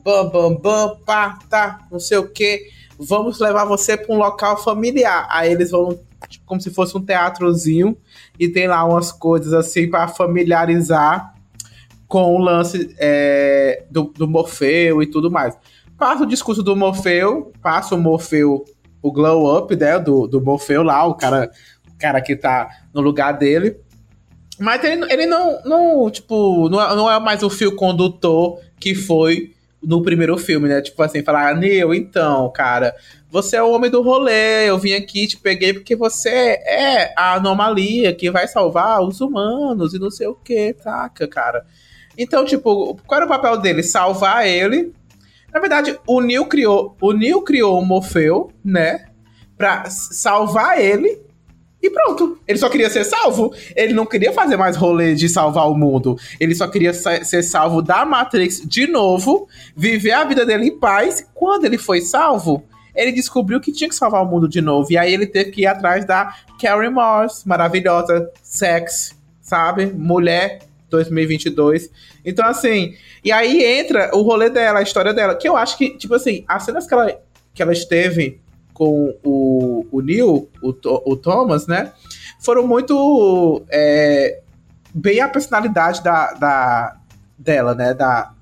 bam, 0.07 0.29
bam, 0.29 0.55
bam, 0.55 0.97
pá, 1.05 1.37
tá, 1.51 1.81
não 1.91 1.99
sei 1.99 2.17
o 2.17 2.29
que. 2.29 2.71
Vamos 2.97 3.41
levar 3.41 3.65
você 3.65 3.97
para 3.97 4.15
um 4.15 4.19
local 4.19 4.57
familiar. 4.63 5.27
Aí 5.29 5.51
eles 5.51 5.73
vão, 5.73 5.99
tipo, 6.29 6.47
como 6.47 6.61
se 6.61 6.71
fosse 6.71 6.97
um 6.97 7.05
teatrozinho, 7.05 7.97
e 8.39 8.49
tem 8.49 8.69
lá 8.69 8.85
umas 8.85 9.11
coisas 9.11 9.53
assim 9.53 9.91
para 9.91 10.07
familiarizar 10.07 11.35
com 12.07 12.37
o 12.37 12.39
lance 12.39 12.95
é, 13.01 13.83
do, 13.91 14.05
do 14.05 14.29
Morfeu 14.29 15.03
e 15.03 15.07
tudo 15.07 15.29
mais. 15.29 15.59
Passa 15.99 16.23
o 16.23 16.27
discurso 16.27 16.63
do 16.63 16.77
Morfeu, 16.77 17.53
passa 17.61 17.97
o 17.97 17.99
Morfeu, 17.99 18.65
o 19.03 19.11
glow 19.11 19.59
up, 19.59 19.75
né, 19.75 19.99
do, 19.99 20.29
do 20.29 20.41
Morfeu 20.41 20.85
lá, 20.85 21.05
o 21.05 21.17
cara, 21.17 21.51
o 21.93 21.99
cara 21.99 22.21
que 22.21 22.37
tá 22.37 22.69
no 22.95 23.01
lugar 23.01 23.33
dele. 23.33 23.77
Mas 24.57 24.85
ele, 24.85 25.13
ele 25.13 25.27
não, 25.27 25.61
não, 25.65 26.11
tipo, 26.11 26.69
não 26.69 26.81
é, 26.81 26.95
não 26.95 27.11
é 27.11 27.19
mais 27.19 27.43
o 27.43 27.51
fio 27.51 27.75
condutor 27.75 28.61
que 28.79 28.95
foi 28.95 29.56
no 29.83 30.03
primeiro 30.03 30.37
filme, 30.39 30.69
né? 30.69 30.81
Tipo 30.81 31.03
assim, 31.03 31.23
falar, 31.23 31.55
Neil, 31.57 31.95
então, 31.95 32.51
cara, 32.53 32.95
você 33.31 33.57
é 33.57 33.63
o 33.63 33.71
homem 33.71 33.91
do 33.91 34.03
rolê, 34.03 34.69
eu 34.69 34.79
vim 34.79 34.95
aqui, 34.95 35.27
te 35.27 35.37
peguei 35.37 35.73
porque 35.73 35.95
você 35.95 36.31
é 36.31 37.13
a 37.17 37.35
anomalia 37.35 38.15
que 38.15 38.31
vai 38.31 38.49
salvar 38.49 39.03
os 39.03 39.21
humanos 39.21 39.95
e 39.95 39.99
não 39.99 40.11
sei 40.11 40.27
o 40.27 40.35
que, 40.35 40.73
taca, 40.73 41.29
cara. 41.29 41.65
Então, 42.17 42.45
tipo, 42.45 42.99
qual 43.07 43.19
era 43.19 43.27
o 43.27 43.29
papel 43.29 43.59
dele? 43.59 43.83
Salvar 43.83 44.47
ele. 44.47 44.93
Na 45.53 45.61
verdade, 45.61 45.99
o 46.07 46.21
Neil 46.21 46.47
criou, 46.47 46.97
o 47.01 47.13
Neil 47.13 47.43
criou 47.43 47.79
o 47.79 47.85
Morfeu, 47.85 48.51
né? 48.65 49.07
Pra 49.57 49.89
salvar 49.89 50.81
ele 50.81 51.26
e 51.87 51.91
pronto. 51.91 52.39
Ele 52.47 52.59
só 52.59 52.69
queria 52.69 52.91
ser 52.91 53.05
salvo. 53.05 53.55
Ele 53.75 53.93
não 53.93 54.07
queria 54.07 54.33
fazer 54.33 54.57
mais 54.57 54.77
rolê 54.77 55.15
de 55.15 55.29
salvar 55.29 55.71
o 55.71 55.75
mundo. 55.75 56.19
Ele 56.39 56.55
só 56.55 56.67
queria 56.67 56.93
ser 56.93 57.43
salvo 57.43 57.83
da 57.83 58.05
Matrix 58.05 58.63
de 58.65 58.87
novo, 58.87 59.49
viver 59.77 60.13
a 60.13 60.25
vida 60.25 60.45
dele 60.45 60.67
em 60.67 60.79
paz. 60.79 61.27
Quando 61.35 61.65
ele 61.65 61.79
foi 61.79 62.01
salvo, 62.01 62.65
ele 62.95 63.13
descobriu 63.13 63.61
que 63.61 63.73
tinha 63.73 63.89
que 63.89 63.95
salvar 63.95 64.23
o 64.23 64.27
mundo 64.27 64.49
de 64.49 64.61
novo. 64.61 64.91
E 64.91 64.99
aí 64.99 65.13
ele 65.13 65.27
teve 65.27 65.51
que 65.51 65.63
ir 65.63 65.67
atrás 65.67 66.05
da 66.05 66.35
Carrie 66.61 66.89
Moss, 66.89 67.45
maravilhosa, 67.45 68.31
sex, 68.43 69.17
sabe? 69.41 69.87
Mulher 69.87 70.61
2022. 70.91 71.91
Então, 72.25 72.47
assim, 72.47 72.95
e 73.25 73.31
aí 73.31 73.63
entra 73.63 74.11
o 74.15 74.23
rolê 74.23 74.49
dela, 74.51 74.81
a 74.81 74.83
história 74.83 75.13
dela, 75.13 75.35
que 75.35 75.49
eu 75.49 75.57
acho 75.57 75.77
que, 75.77 75.97
tipo 75.97 76.15
assim, 76.15 76.45
as 76.49 76.65
cenas 76.65 76.87
que 76.87 76.95
ela, 76.95 77.21
que 77.55 77.63
ela 77.63 77.73
esteve 77.73 78.41
com 78.77 79.17
o, 79.25 79.87
o 79.91 80.01
Neil, 80.03 80.51
o, 80.63 80.75
o 81.07 81.17
Thomas, 81.17 81.67
né? 81.67 81.93
Foram 82.39 82.67
muito. 82.67 83.65
É, 83.71 84.43
bem 84.95 85.21
a 85.21 85.29
personalidade 85.29 86.05
da, 86.05 86.33
da, 86.35 86.97
dela, 87.39 87.75
né? 87.75 87.95
Da, 87.95 88.33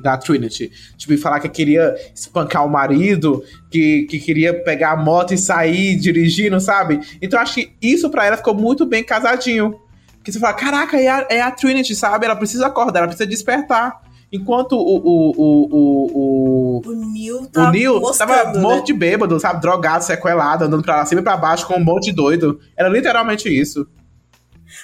da 0.00 0.16
Trinity. 0.16 0.70
Tipo, 0.96 1.18
falar 1.18 1.40
que 1.40 1.48
queria 1.48 1.96
espancar 2.14 2.64
o 2.64 2.70
marido, 2.70 3.42
que, 3.68 4.04
que 4.04 4.20
queria 4.20 4.62
pegar 4.62 4.92
a 4.92 4.96
moto 4.96 5.34
e 5.34 5.38
sair 5.38 5.96
dirigindo, 5.96 6.60
sabe? 6.60 7.00
Então 7.20 7.40
acho 7.40 7.54
que 7.54 7.72
isso 7.82 8.08
pra 8.10 8.26
ela 8.26 8.36
ficou 8.36 8.54
muito 8.54 8.86
bem 8.86 9.02
casadinho. 9.02 9.80
Porque 10.18 10.30
você 10.30 10.38
fala, 10.38 10.54
caraca, 10.54 10.96
é 10.96 11.08
a, 11.08 11.26
é 11.28 11.40
a 11.40 11.50
Trinity, 11.50 11.96
sabe? 11.96 12.26
Ela 12.26 12.36
precisa 12.36 12.68
acordar, 12.68 13.00
ela 13.00 13.08
precisa 13.08 13.28
despertar. 13.28 14.00
Enquanto 14.34 14.72
o. 14.72 14.96
O, 14.96 15.30
o, 15.30 15.68
o, 15.70 16.82
o, 16.84 16.92
Neil, 16.92 17.46
tá 17.46 17.68
o 17.68 17.70
Neil 17.70 18.00
tava 18.18 18.52
né? 18.52 18.58
morto 18.58 18.86
de 18.86 18.92
bêbado, 18.92 19.38
sabe? 19.38 19.60
Drogado, 19.60 20.02
sequelado, 20.02 20.64
andando 20.64 20.82
pra 20.82 21.06
cima 21.06 21.20
e 21.20 21.24
pra 21.24 21.36
baixo 21.36 21.68
com 21.68 21.74
um 21.74 21.84
monte 21.84 22.06
de 22.06 22.12
doido. 22.12 22.58
Era 22.76 22.88
literalmente 22.88 23.48
isso. 23.48 23.86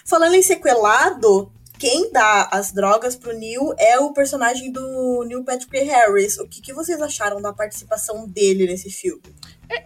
Falando 0.06 0.34
em 0.34 0.42
sequelado, 0.42 1.50
quem 1.80 2.12
dá 2.12 2.48
as 2.52 2.70
drogas 2.70 3.16
pro 3.16 3.36
Neil 3.36 3.74
é 3.76 3.98
o 3.98 4.12
personagem 4.12 4.70
do 4.70 5.24
Neil 5.26 5.42
Patrick 5.42 5.80
Harris. 5.80 6.38
O 6.38 6.46
que, 6.46 6.60
que 6.60 6.72
vocês 6.72 7.02
acharam 7.02 7.42
da 7.42 7.52
participação 7.52 8.28
dele 8.28 8.68
nesse 8.68 8.88
filme? 8.88 9.20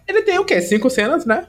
Ele 0.06 0.21
tem 0.25 0.38
o 0.38 0.44
quê? 0.44 0.61
Cinco 0.61 0.90
cenas, 0.90 1.25
né? 1.25 1.47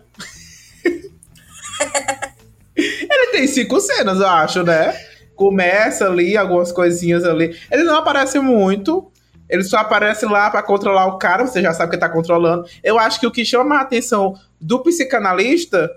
Ele 2.78 3.32
tem 3.32 3.46
cinco 3.48 3.82
cenas, 3.82 4.20
eu 4.20 4.28
acho, 4.28 4.64
né? 4.64 4.94
Começa 5.36 6.06
ali, 6.08 6.38
algumas 6.38 6.72
coisinhas 6.72 7.24
ali. 7.26 7.56
Ele 7.72 7.84
não 7.84 7.96
aparece 7.96 8.40
muito. 8.40 9.12
Ele 9.50 9.64
só 9.64 9.78
aparece 9.78 10.26
lá 10.26 10.50
para 10.50 10.64
controlar 10.64 11.06
o 11.06 11.18
cara, 11.20 11.46
você 11.46 11.62
já 11.62 11.72
sabe 11.72 11.92
que 11.92 11.98
tá 11.98 12.10
controlando. 12.10 12.66
Eu 12.84 12.98
acho 12.98 13.20
que 13.20 13.28
o 13.28 13.32
que 13.32 13.46
chama 13.46 13.78
a 13.78 13.82
atenção 13.82 14.34
do 14.60 14.82
psicanalista 14.82 15.92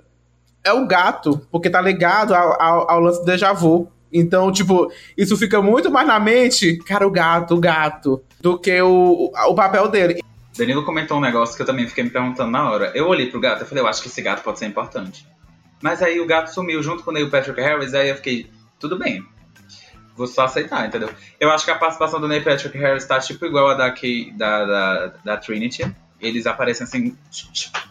é 0.63 0.73
o 0.73 0.87
gato, 0.87 1.41
porque 1.51 1.71
tá 1.71 1.81
ligado 1.81 2.35
ao, 2.35 2.61
ao, 2.61 2.91
ao 2.91 3.01
lance 3.01 3.21
do 3.21 3.25
déjà 3.25 3.53
vu. 3.53 3.91
Então, 4.13 4.51
tipo, 4.51 4.91
isso 5.17 5.37
fica 5.37 5.61
muito 5.61 5.91
mais 5.91 6.07
na 6.07 6.19
mente, 6.19 6.77
cara, 6.79 7.07
o 7.07 7.11
gato, 7.11 7.55
o 7.55 7.61
gato, 7.61 8.23
do 8.41 8.59
que 8.59 8.81
o, 8.81 9.31
o 9.33 9.55
papel 9.55 9.89
dele. 9.89 10.23
Danilo 10.57 10.85
comentou 10.85 11.19
um 11.19 11.21
negócio 11.21 11.55
que 11.55 11.63
eu 11.63 11.67
também 11.67 11.87
fiquei 11.87 12.05
me 12.05 12.11
perguntando 12.11 12.51
na 12.51 12.71
hora. 12.71 12.91
Eu 12.95 13.07
olhei 13.07 13.27
pro 13.31 13.41
gato 13.41 13.63
e 13.63 13.67
falei, 13.67 13.83
eu 13.83 13.87
acho 13.87 14.03
que 14.03 14.09
esse 14.09 14.21
gato 14.21 14.43
pode 14.43 14.59
ser 14.59 14.67
importante. 14.67 15.27
Mas 15.81 16.03
aí 16.03 16.19
o 16.19 16.27
gato 16.27 16.53
sumiu 16.53 16.83
junto 16.83 17.05
com 17.05 17.11
o 17.11 17.15
Neil 17.15 17.31
Patrick 17.31 17.61
Harris, 17.61 17.95
aí 17.95 18.09
eu 18.09 18.17
fiquei, 18.17 18.51
tudo 18.79 18.99
bem. 18.99 19.25
Vou 20.17 20.27
só 20.27 20.45
aceitar, 20.45 20.87
entendeu? 20.87 21.11
Eu 21.39 21.51
acho 21.51 21.65
que 21.65 21.71
a 21.71 21.77
participação 21.77 22.21
do 22.21 22.27
Neil 22.27 22.43
Patrick 22.43 22.77
Harris 22.77 23.07
tá 23.07 23.21
tipo 23.21 23.47
igual 23.47 23.69
a 23.69 23.75
da, 23.75 23.91
Kay, 23.93 24.33
da, 24.33 24.65
da, 24.65 25.07
da 25.25 25.37
Trinity. 25.37 25.85
Eles 26.21 26.47
aparecem 26.47 26.85
assim, 26.85 27.17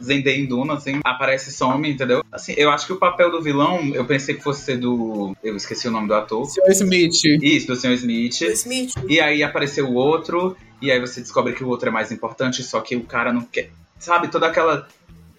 Zendaya 0.04 0.36
em 0.36 0.46
Duna, 0.46 0.74
assim, 0.74 1.00
aparece 1.06 1.50
e 1.50 1.54
some, 1.54 1.90
entendeu? 1.90 2.22
Assim, 2.30 2.54
eu 2.58 2.70
acho 2.70 2.86
que 2.86 2.92
o 2.92 2.98
papel 2.98 3.32
do 3.32 3.42
vilão, 3.42 3.96
eu 3.96 4.04
pensei 4.04 4.36
que 4.36 4.44
fosse 4.44 4.66
ser 4.66 4.78
do. 4.78 5.34
Eu 5.42 5.56
esqueci 5.56 5.88
o 5.88 5.92
nome 5.92 6.10
do 6.10 6.14
ator. 6.14 6.46
Sr. 6.46 6.70
Smith. 6.72 7.24
Isso, 7.42 7.68
do 7.68 7.76
Sr. 7.78 7.94
Smith. 7.94 8.42
Smith. 8.42 8.94
E 9.08 9.22
aí 9.22 9.42
apareceu 9.42 9.88
o 9.88 9.94
outro, 9.94 10.58
e 10.82 10.92
aí 10.92 11.00
você 11.00 11.22
descobre 11.22 11.54
que 11.54 11.64
o 11.64 11.70
outro 11.70 11.88
é 11.88 11.92
mais 11.92 12.12
importante, 12.12 12.62
só 12.64 12.82
que 12.82 12.98
o 12.98 13.04
cara 13.04 13.32
não 13.32 13.44
quer. 13.44 13.72
Sabe, 13.98 14.28
toda 14.28 14.48
aquela. 14.48 14.86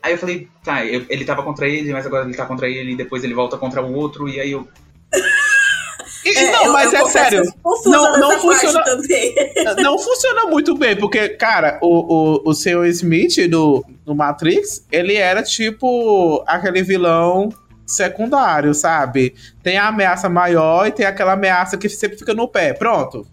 Aí 0.02 0.12
eu 0.12 0.18
falei, 0.18 0.48
tá, 0.64 0.86
eu, 0.86 1.04
ele 1.10 1.24
tava 1.26 1.42
contra 1.42 1.68
ele, 1.68 1.92
mas 1.92 2.06
agora 2.06 2.24
ele 2.24 2.36
tá 2.36 2.46
contra 2.46 2.68
ele, 2.68 2.92
e 2.92 2.96
depois 2.96 3.22
ele 3.22 3.34
volta 3.34 3.58
contra 3.58 3.82
o 3.82 3.92
outro, 3.92 4.28
e 4.30 4.40
aí 4.40 4.50
eu. 4.50 4.66
É, 6.24 6.50
não, 6.50 6.72
mas 6.72 6.92
é 6.92 7.04
sério. 7.06 7.42
Não, 7.86 8.18
não 8.18 8.40
funciona. 8.40 8.84
Não 9.82 9.98
funciona 9.98 10.46
muito 10.46 10.76
bem, 10.76 10.96
porque, 10.96 11.30
cara, 11.30 11.78
o, 11.80 12.42
o, 12.44 12.50
o 12.50 12.54
Sr. 12.54 12.86
Smith 12.86 13.48
do, 13.48 13.84
do 14.04 14.14
Matrix, 14.14 14.84
ele 14.90 15.14
era 15.14 15.42
tipo 15.42 16.42
aquele 16.46 16.82
vilão 16.82 17.50
secundário, 17.86 18.74
sabe? 18.74 19.34
Tem 19.62 19.78
a 19.78 19.88
ameaça 19.88 20.28
maior 20.28 20.86
e 20.86 20.92
tem 20.92 21.06
aquela 21.06 21.32
ameaça 21.32 21.78
que 21.78 21.88
sempre 21.88 22.18
fica 22.18 22.34
no 22.34 22.46
pé. 22.46 22.74
Pronto. 22.74 23.26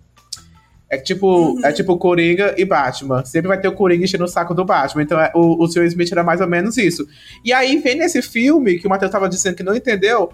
É 0.89 0.97
tipo, 0.97 1.27
uhum. 1.27 1.65
é 1.65 1.71
tipo 1.73 1.97
Coringa 1.97 2.53
e 2.57 2.63
Batman. 2.63 3.25
Sempre 3.25 3.49
vai 3.49 3.59
ter 3.59 3.67
o 3.67 3.73
Coringa 3.73 4.05
enchendo 4.05 4.23
o 4.23 4.27
saco 4.27 4.53
do 4.53 4.63
Batman. 4.63 5.03
Então 5.03 5.19
é, 5.19 5.31
o, 5.35 5.63
o 5.63 5.67
Sr. 5.67 5.85
Smith 5.85 6.11
era 6.11 6.23
mais 6.23 6.39
ou 6.39 6.47
menos 6.47 6.77
isso. 6.77 7.05
E 7.43 7.51
aí 7.51 7.77
vem 7.79 7.95
nesse 7.95 8.21
filme 8.21 8.79
que 8.79 8.87
o 8.87 8.89
Matheus 8.89 9.11
tava 9.11 9.27
dizendo 9.27 9.55
que 9.55 9.63
não 9.63 9.75
entendeu. 9.75 10.31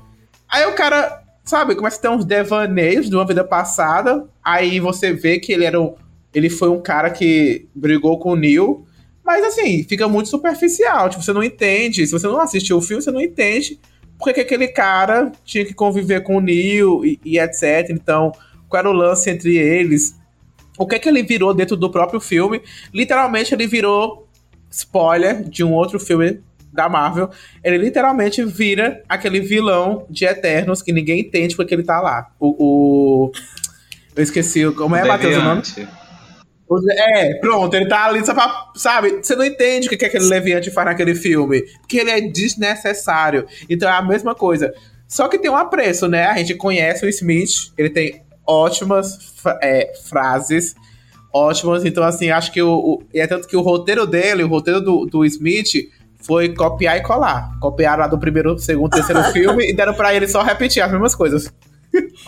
Aí 0.49 0.65
o 0.65 0.73
cara 0.73 1.20
sabe, 1.43 1.75
começa 1.75 1.97
a 1.97 2.01
ter 2.01 2.09
uns 2.09 2.25
devaneios 2.25 3.09
de 3.09 3.15
uma 3.15 3.25
vida 3.25 3.43
passada. 3.43 4.27
Aí 4.43 4.79
você 4.79 5.13
vê 5.13 5.39
que 5.39 5.51
ele 5.51 5.65
era 5.65 5.79
um, 5.79 5.95
ele 6.33 6.49
foi 6.49 6.69
um 6.69 6.81
cara 6.81 7.09
que 7.09 7.67
brigou 7.73 8.19
com 8.19 8.31
o 8.31 8.35
Neil. 8.35 8.85
Mas 9.23 9.43
assim, 9.45 9.83
fica 9.83 10.07
muito 10.07 10.29
superficial. 10.29 11.09
Tipo, 11.09 11.23
você 11.23 11.33
não 11.33 11.43
entende. 11.43 12.05
Se 12.05 12.11
você 12.11 12.27
não 12.27 12.39
assistiu 12.39 12.77
o 12.77 12.81
filme, 12.81 13.03
você 13.03 13.11
não 13.11 13.21
entende 13.21 13.79
porque 14.21 14.35
que 14.35 14.41
aquele 14.41 14.67
cara 14.67 15.31
tinha 15.43 15.65
que 15.65 15.73
conviver 15.73 16.21
com 16.21 16.37
o 16.37 16.39
Neil 16.39 17.03
e, 17.03 17.19
e 17.25 17.39
etc. 17.39 17.89
Então, 17.89 18.31
qual 18.69 18.79
era 18.79 18.89
o 18.89 18.93
lance 18.93 19.29
entre 19.29 19.57
eles? 19.57 20.15
O 20.77 20.85
que 20.85 20.95
é 20.95 20.99
que 20.99 21.09
ele 21.09 21.23
virou 21.23 21.53
dentro 21.53 21.75
do 21.75 21.89
próprio 21.89 22.19
filme? 22.21 22.61
Literalmente, 22.93 23.53
ele 23.53 23.65
virou 23.65 24.27
spoiler 24.69 25.43
de 25.43 25.63
um 25.63 25.73
outro 25.73 25.99
filme 25.99 26.39
da 26.71 26.87
Marvel, 26.87 27.29
ele 27.63 27.77
literalmente 27.77 28.43
vira 28.43 29.03
aquele 29.07 29.39
vilão 29.39 30.05
de 30.09 30.25
Eternos 30.25 30.81
que 30.81 30.91
ninguém 30.91 31.21
entende 31.21 31.55
porque 31.55 31.73
ele 31.73 31.83
tá 31.83 31.99
lá. 31.99 32.27
O. 32.39 32.55
o... 32.57 33.31
Eu 34.15 34.23
esqueci, 34.23 34.69
como 34.71 34.95
é, 34.95 35.05
Matheus, 35.05 35.37
o 35.37 35.41
nome? 35.41 35.61
É, 36.97 37.33
pronto, 37.35 37.73
ele 37.75 37.87
tá 37.87 38.05
ali 38.05 38.25
só 38.25 38.33
pra. 38.33 38.71
Sabe? 38.75 39.17
Você 39.21 39.35
não 39.35 39.43
entende 39.43 39.87
o 39.87 39.89
que, 39.89 39.97
que 39.97 40.05
aquele 40.05 40.25
Leviante 40.25 40.71
faz 40.71 40.87
naquele 40.87 41.15
filme. 41.15 41.61
Porque 41.79 41.97
ele 41.97 42.11
é 42.11 42.21
desnecessário. 42.21 43.45
Então 43.69 43.89
é 43.89 43.93
a 43.93 44.01
mesma 44.01 44.33
coisa. 44.33 44.73
Só 45.07 45.27
que 45.27 45.37
tem 45.37 45.51
um 45.51 45.57
apreço, 45.57 46.07
né? 46.07 46.25
A 46.25 46.37
gente 46.37 46.55
conhece 46.55 47.05
o 47.05 47.09
Smith, 47.09 47.73
ele 47.77 47.89
tem 47.89 48.21
ótimas 48.47 49.35
é, 49.61 49.91
frases. 50.09 50.73
Ótimas, 51.33 51.85
então 51.85 52.03
assim, 52.03 52.29
acho 52.29 52.51
que 52.51 52.61
o, 52.61 52.73
o. 52.73 53.03
É 53.13 53.27
tanto 53.27 53.47
que 53.47 53.55
o 53.55 53.61
roteiro 53.61 54.05
dele, 54.05 54.43
o 54.43 54.47
roteiro 54.47 54.79
do, 54.79 55.05
do 55.05 55.25
Smith, 55.25 55.89
foi 56.21 56.53
copiar 56.53 56.97
e 56.97 57.01
colar. 57.01 57.57
Copiaram 57.59 58.01
lá 58.01 58.07
do 58.07 58.19
primeiro, 58.19 58.57
segundo, 58.59 58.91
terceiro 58.91 59.23
filme 59.31 59.69
e 59.69 59.75
deram 59.75 59.93
para 59.93 60.13
ele 60.13 60.27
só 60.27 60.41
repetir 60.41 60.81
as 60.83 60.91
mesmas 60.91 61.15
coisas. 61.15 61.51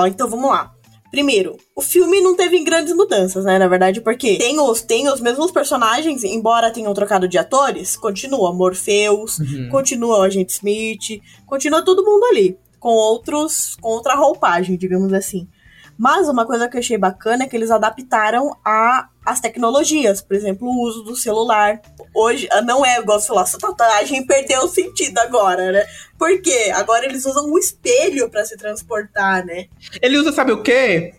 então 0.07 0.29
vamos 0.29 0.49
lá. 0.49 0.71
Primeiro, 1.13 1.57
o 1.75 1.81
filme 1.81 2.21
não 2.21 2.35
teve 2.35 2.63
grandes 2.63 2.91
mudanças, 2.91 3.45
né? 3.45 3.59
Na 3.59 3.67
verdade, 3.67 4.01
porque 4.01 4.35
tem 4.37 4.59
os, 4.59 4.81
tem 4.81 5.07
os 5.07 5.21
mesmos 5.21 5.51
personagens, 5.51 6.23
embora 6.23 6.71
tenham 6.71 6.91
trocado 6.91 7.27
de 7.27 7.37
atores, 7.37 7.95
continua 7.95 8.51
Morpheus, 8.51 9.37
uhum. 9.37 9.69
continua 9.69 10.17
o 10.17 10.21
Agente 10.23 10.53
Smith, 10.53 11.21
continua 11.45 11.85
todo 11.85 12.03
mundo 12.03 12.25
ali, 12.25 12.57
com 12.79 12.89
outros, 12.89 13.77
com 13.79 13.89
outra 13.89 14.15
roupagem, 14.15 14.75
digamos 14.75 15.13
assim. 15.13 15.47
Mas 15.95 16.27
uma 16.27 16.47
coisa 16.47 16.67
que 16.67 16.77
eu 16.77 16.79
achei 16.79 16.97
bacana 16.97 17.43
é 17.43 17.47
que 17.47 17.55
eles 17.55 17.69
adaptaram 17.69 18.57
a 18.65 19.07
as 19.25 19.39
tecnologias, 19.39 20.21
por 20.21 20.35
exemplo, 20.35 20.67
o 20.67 20.81
uso 20.83 21.03
do 21.03 21.15
celular. 21.15 21.81
Hoje, 22.13 22.47
ah, 22.51 22.61
não 22.61 22.85
é 22.85 22.99
igual 22.99 23.21
falar, 23.21 23.45
sua 23.45 23.59
tatuagem 23.59 24.25
perdeu 24.27 24.61
o 24.61 24.67
sentido 24.67 25.17
agora, 25.19 25.71
né? 25.71 25.85
Por 26.17 26.41
quê? 26.41 26.71
Agora 26.73 27.05
eles 27.05 27.25
usam 27.25 27.51
um 27.51 27.57
espelho 27.57 28.29
para 28.29 28.45
se 28.45 28.57
transportar, 28.57 29.45
né? 29.45 29.65
Ele 30.01 30.17
usa, 30.17 30.31
sabe 30.31 30.51
o 30.51 30.61
quê? 30.61 31.13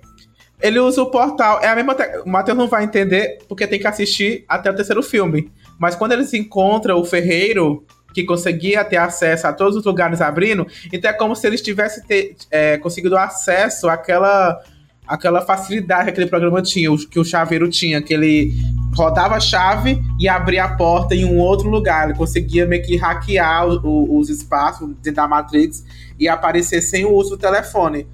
Ele 0.60 0.78
usa 0.78 1.02
o 1.02 1.10
portal. 1.10 1.60
É 1.62 1.68
a 1.68 1.76
mesma. 1.76 1.94
Te... 1.94 2.22
O 2.24 2.28
Matheus 2.28 2.56
não 2.56 2.68
vai 2.68 2.84
entender 2.84 3.38
porque 3.48 3.66
tem 3.66 3.78
que 3.78 3.86
assistir 3.86 4.44
até 4.48 4.70
o 4.70 4.74
terceiro 4.74 5.02
filme. 5.02 5.52
Mas 5.78 5.94
quando 5.94 6.12
eles 6.12 6.32
encontram 6.32 6.98
o 6.98 7.04
ferreiro 7.04 7.84
que 8.14 8.24
conseguia 8.24 8.84
ter 8.84 8.96
acesso 8.96 9.46
a 9.46 9.52
todos 9.52 9.76
os 9.76 9.84
lugares 9.84 10.20
abrindo, 10.20 10.66
então 10.92 11.10
é 11.10 11.12
como 11.12 11.34
se 11.34 11.46
eles 11.46 11.60
tivessem 11.60 12.04
ter, 12.04 12.36
é, 12.48 12.78
conseguido 12.78 13.18
acesso 13.18 13.88
àquela 13.88 14.62
aquela 15.06 15.42
facilidade 15.42 16.04
que 16.04 16.10
aquele 16.10 16.26
programa 16.26 16.62
tinha, 16.62 16.88
que 17.10 17.18
o 17.18 17.24
chaveiro 17.24 17.68
tinha, 17.68 18.00
que 18.00 18.14
ele 18.14 18.52
rodava 18.96 19.36
a 19.36 19.40
chave 19.40 20.02
e 20.18 20.28
abria 20.28 20.64
a 20.64 20.76
porta 20.76 21.14
em 21.14 21.24
um 21.24 21.38
outro 21.38 21.68
lugar. 21.68 22.08
Ele 22.08 22.18
conseguia 22.18 22.66
meio 22.66 22.82
que 22.82 22.96
hackear 22.96 23.68
o, 23.68 23.80
o, 23.84 24.18
os 24.18 24.30
espaços 24.30 24.88
dentro 25.02 25.16
da 25.16 25.28
Matrix 25.28 25.84
e 26.18 26.28
aparecer 26.28 26.80
sem 26.80 27.04
o 27.04 27.12
uso 27.12 27.30
do 27.30 27.38
telefone. 27.38 28.06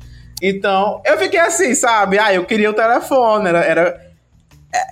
Então, 0.42 1.03
eu 1.05 1.18
fiquei 1.18 1.38
assim, 1.38 1.74
sabe? 1.74 2.18
Ah, 2.18 2.33
eu 2.33 2.44
queria 2.44 2.70
o 2.70 2.74
telefone, 2.74 3.48
era, 3.48 3.61
era 3.61 4.09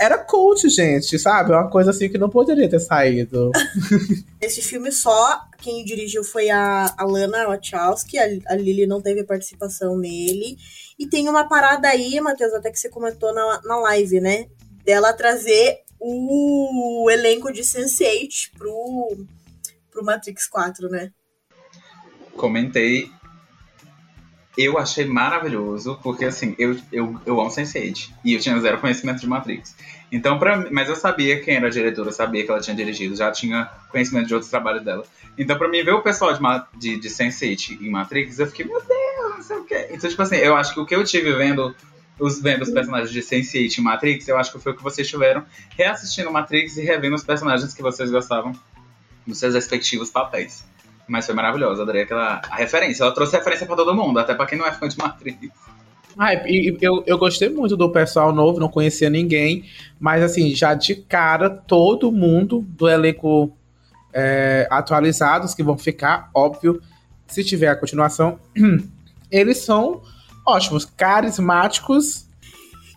era 0.01 0.19
cult, 0.19 0.69
gente, 0.69 1.19
sabe? 1.19 1.53
É 1.53 1.57
uma 1.57 1.71
coisa 1.71 1.91
assim 1.91 2.09
que 2.09 2.19
não 2.19 2.29
poderia 2.29 2.69
ter 2.69 2.81
saído. 2.81 3.51
Esse 4.41 4.61
filme 4.63 4.91
só 4.91 5.41
quem 5.59 5.85
dirigiu 5.85 6.25
foi 6.25 6.51
a, 6.51 6.93
a 6.97 7.05
Lana 7.05 7.47
Wachowski, 7.47 8.19
a, 8.19 8.25
a 8.49 8.55
Lily 8.57 8.87
não 8.87 9.01
teve 9.01 9.25
participação 9.25 9.97
nele. 9.97 10.57
E 10.99 11.07
tem 11.07 11.29
uma 11.29 11.49
parada 11.49 11.89
aí, 11.89 12.21
Matheus, 12.21 12.53
até 12.55 12.71
que 12.71 12.79
você 12.79 12.89
comentou 12.89 13.33
na, 13.33 13.61
na 13.65 13.77
live, 13.81 14.21
né? 14.21 14.47
Dela 14.85 15.13
trazer 15.13 15.79
o 16.01 17.09
elenco 17.11 17.53
de 17.53 17.63
Sense8 17.63 18.53
pro, 18.57 19.17
pro 19.91 20.05
Matrix 20.05 20.47
4, 20.47 20.89
né? 20.89 21.11
Comentei. 22.37 23.11
Eu 24.61 24.77
achei 24.77 25.05
maravilhoso, 25.05 26.01
porque 26.03 26.25
assim, 26.25 26.53
eu, 26.59 26.77
eu, 26.93 27.17
eu 27.25 27.41
amo 27.41 27.49
Sense8 27.49 28.11
e 28.25 28.35
eu 28.35 28.41
tinha 28.41 28.59
zero 28.59 28.79
conhecimento 28.79 29.21
de 29.21 29.27
Matrix. 29.29 29.77
Então, 30.11 30.37
pra, 30.37 30.69
mas 30.69 30.89
eu 30.89 30.97
sabia 30.97 31.41
quem 31.41 31.55
era 31.55 31.69
a 31.69 31.71
diretora, 31.71 32.11
sabia 32.11 32.45
que 32.45 32.51
ela 32.51 32.61
tinha 32.61 32.75
dirigido, 32.75 33.15
já 33.15 33.31
tinha 33.31 33.71
conhecimento 33.89 34.27
de 34.27 34.35
outros 34.35 34.51
trabalhos 34.51 34.83
dela. 34.83 35.05
Então, 35.39 35.57
pra 35.57 35.69
mim, 35.69 35.85
ver 35.85 35.93
o 35.93 36.03
pessoal 36.03 36.33
de, 36.33 36.41
de, 36.77 36.99
de 36.99 37.09
Sense8 37.09 37.81
em 37.81 37.89
Matrix, 37.89 38.41
eu 38.41 38.49
fiquei, 38.49 38.65
meu 38.67 38.81
Deus, 38.81 39.37
não 39.37 39.43
sei 39.43 39.57
o 39.59 39.65
quê. 39.65 39.87
Então, 39.93 40.11
tipo 40.11 40.23
assim, 40.23 40.37
eu 40.37 40.57
acho 40.57 40.75
que 40.75 40.81
o 40.81 40.87
que 40.87 40.97
eu 40.97 41.05
tive 41.05 41.33
vendo 41.35 41.73
os, 42.19 42.43
vendo 42.43 42.63
os 42.63 42.71
personagens 42.71 43.13
de 43.13 43.21
Sense8 43.21 43.79
e 43.79 43.81
Matrix, 43.81 44.27
eu 44.27 44.37
acho 44.37 44.51
que 44.51 44.59
foi 44.59 44.73
o 44.73 44.77
que 44.77 44.83
vocês 44.83 45.09
tiveram 45.09 45.45
reassistindo 45.77 46.33
Matrix 46.33 46.77
e 46.77 46.83
revendo 46.83 47.15
os 47.15 47.23
personagens 47.23 47.73
que 47.73 47.83
vocês 47.83 48.11
gostavam 48.11 48.53
nos 49.25 49.39
seus 49.39 49.55
respectivos 49.55 50.11
papéis. 50.11 50.65
Mas 51.09 51.27
foi 51.27 51.35
maravilhoso, 51.35 51.83
adorei 51.83 52.03
aquela 52.03 52.41
a 52.51 52.57
referência. 52.57 53.03
Ela 53.03 53.15
trouxe 53.15 53.37
referência 53.37 53.67
pra 53.67 53.75
todo 53.75 53.95
mundo, 53.95 54.19
até 54.19 54.35
pra 54.35 54.47
quem 54.47 54.59
não 54.59 54.67
é 54.67 54.73
fã 54.73 54.87
de 54.87 54.99
Matrix. 54.99 55.49
Ah, 56.19 56.35
e 56.35 56.77
eu, 56.81 57.05
eu 57.07 57.17
gostei 57.17 57.49
muito 57.49 57.77
do 57.77 57.91
pessoal 57.91 58.33
novo, 58.33 58.59
não 58.59 58.69
conhecia 58.69 59.09
ninguém, 59.09 59.65
mas 60.01 60.23
assim, 60.23 60.53
já 60.55 60.75
de 60.75 60.97
cara, 60.97 61.49
todo 61.49 62.11
mundo 62.11 62.67
do 62.69 62.89
elenco 62.89 63.57
é, 64.13 64.67
atualizados 64.69 65.55
que 65.55 65.63
vão 65.63 65.79
ficar, 65.79 66.29
óbvio, 66.35 66.83
se 67.29 67.45
tiver 67.45 67.69
a 67.69 67.77
continuação, 67.77 68.41
eles 69.31 69.59
são 69.59 70.03
ótimos, 70.45 70.85
carismáticos. 70.85 72.27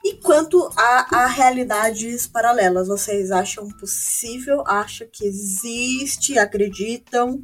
E 0.03 0.15
quanto 0.15 0.67
a, 0.75 1.23
a 1.23 1.27
realidades 1.27 2.25
paralelas, 2.25 2.87
vocês 2.87 3.29
acham 3.29 3.69
possível? 3.69 4.63
Acham 4.65 5.07
que 5.11 5.25
existe? 5.25 6.39
Acreditam? 6.39 7.43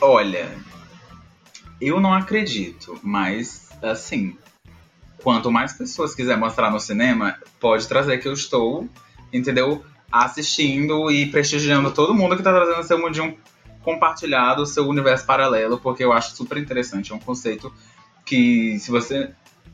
Olha, 0.00 0.50
eu 1.78 2.00
não 2.00 2.14
acredito, 2.14 2.98
mas 3.02 3.68
assim, 3.82 4.36
quanto 5.22 5.50
mais 5.50 5.74
pessoas 5.74 6.14
quiser 6.14 6.38
mostrar 6.38 6.70
no 6.70 6.80
cinema, 6.80 7.36
pode 7.60 7.86
trazer 7.86 8.16
que 8.16 8.26
eu 8.26 8.32
estou, 8.32 8.88
entendeu? 9.30 9.84
Assistindo 10.10 11.10
e 11.10 11.26
prestigiando 11.26 11.90
todo 11.90 12.14
mundo 12.14 12.34
que 12.34 12.42
tá 12.42 12.50
trazendo 12.50 12.82
seu 12.82 12.98
mundinho 12.98 13.36
compartilhado, 13.82 14.64
seu 14.64 14.88
universo 14.88 15.26
paralelo, 15.26 15.78
porque 15.78 16.02
eu 16.02 16.12
acho 16.12 16.34
super 16.34 16.56
interessante. 16.56 17.12
É 17.12 17.14
um 17.14 17.18
conceito 17.20 17.70
que, 18.24 18.78
se 18.78 18.90
você 18.90 19.30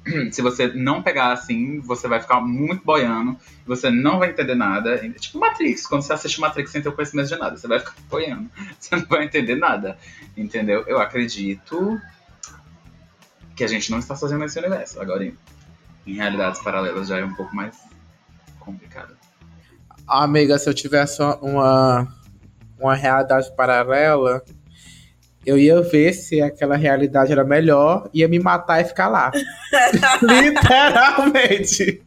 se 0.30 0.40
você 0.42 0.68
não 0.68 1.02
pegar 1.02 1.32
assim, 1.32 1.80
você 1.80 2.06
vai 2.06 2.20
ficar 2.20 2.40
muito 2.40 2.84
boiando, 2.84 3.36
você 3.66 3.90
não 3.90 4.18
vai 4.18 4.30
entender 4.30 4.54
nada. 4.54 4.94
É 4.94 5.08
tipo 5.10 5.38
Matrix, 5.38 5.86
quando 5.86 6.02
você 6.02 6.12
assiste 6.12 6.40
Matrix 6.40 6.70
sem 6.70 6.82
ter 6.82 6.88
o 6.88 6.92
conhecimento 6.92 7.28
de 7.28 7.36
nada, 7.36 7.56
você 7.56 7.66
vai 7.66 7.78
ficar 7.78 7.94
boiando, 8.08 8.48
você 8.78 8.96
não 8.96 9.06
vai 9.06 9.24
entender 9.24 9.56
nada, 9.56 9.98
entendeu? 10.36 10.84
Eu 10.86 10.98
acredito 10.98 12.00
que 13.54 13.64
a 13.64 13.68
gente 13.68 13.90
não 13.90 13.98
está 13.98 14.14
sozinho 14.14 14.38
nesse 14.38 14.58
universo. 14.58 15.00
Agora, 15.00 15.24
em, 15.24 15.36
em 16.06 16.14
realidades 16.14 16.62
paralelas 16.62 17.08
já 17.08 17.18
é 17.18 17.24
um 17.24 17.34
pouco 17.34 17.54
mais 17.54 17.76
complicado. 18.60 19.16
Amiga, 20.06 20.58
se 20.58 20.68
eu 20.68 20.74
tivesse 20.74 21.20
uma, 21.40 22.06
uma 22.78 22.94
realidade 22.94 23.54
paralela, 23.56 24.44
eu 25.46 25.56
ia 25.56 25.80
ver 25.80 26.12
se 26.12 26.42
aquela 26.42 26.76
realidade 26.76 27.30
era 27.30 27.44
melhor, 27.44 28.10
ia 28.12 28.26
me 28.26 28.40
matar 28.40 28.80
e 28.80 28.84
ficar 28.84 29.06
lá. 29.06 29.30
Literalmente. 30.20 32.02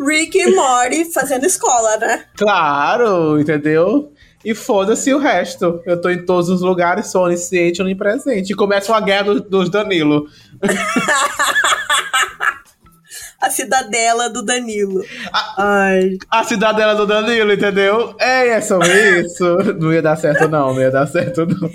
Rick 0.00 0.38
e 0.38 0.54
Morty 0.54 1.12
fazendo 1.12 1.44
escola, 1.44 1.96
né? 1.96 2.24
Claro, 2.36 3.40
entendeu? 3.40 4.12
E 4.44 4.54
foda-se 4.54 5.12
o 5.12 5.18
resto. 5.18 5.82
Eu 5.84 6.00
tô 6.00 6.08
em 6.08 6.24
todos 6.24 6.48
os 6.48 6.60
lugares, 6.60 7.08
sou 7.08 7.24
onisciente, 7.24 7.82
onipresente. 7.82 8.52
E 8.52 8.56
começa 8.56 8.92
uma 8.92 9.00
guerra 9.00 9.24
do, 9.24 9.40
dos 9.40 9.68
Danilo. 9.68 10.28
a 13.42 13.50
cidadela 13.50 14.30
do 14.30 14.42
Danilo. 14.42 15.04
A, 15.32 15.54
Ai. 15.58 16.16
a 16.30 16.44
cidadela 16.44 16.94
do 16.94 17.06
Danilo, 17.06 17.52
entendeu? 17.52 18.14
É, 18.20 18.50
é 18.50 18.60
só 18.60 18.78
isso. 18.78 19.56
Não 19.80 19.92
ia 19.92 20.02
dar 20.02 20.14
certo, 20.14 20.46
não. 20.46 20.72
Não 20.72 20.80
ia 20.80 20.92
dar 20.92 21.08
certo, 21.08 21.44
não. 21.44 21.68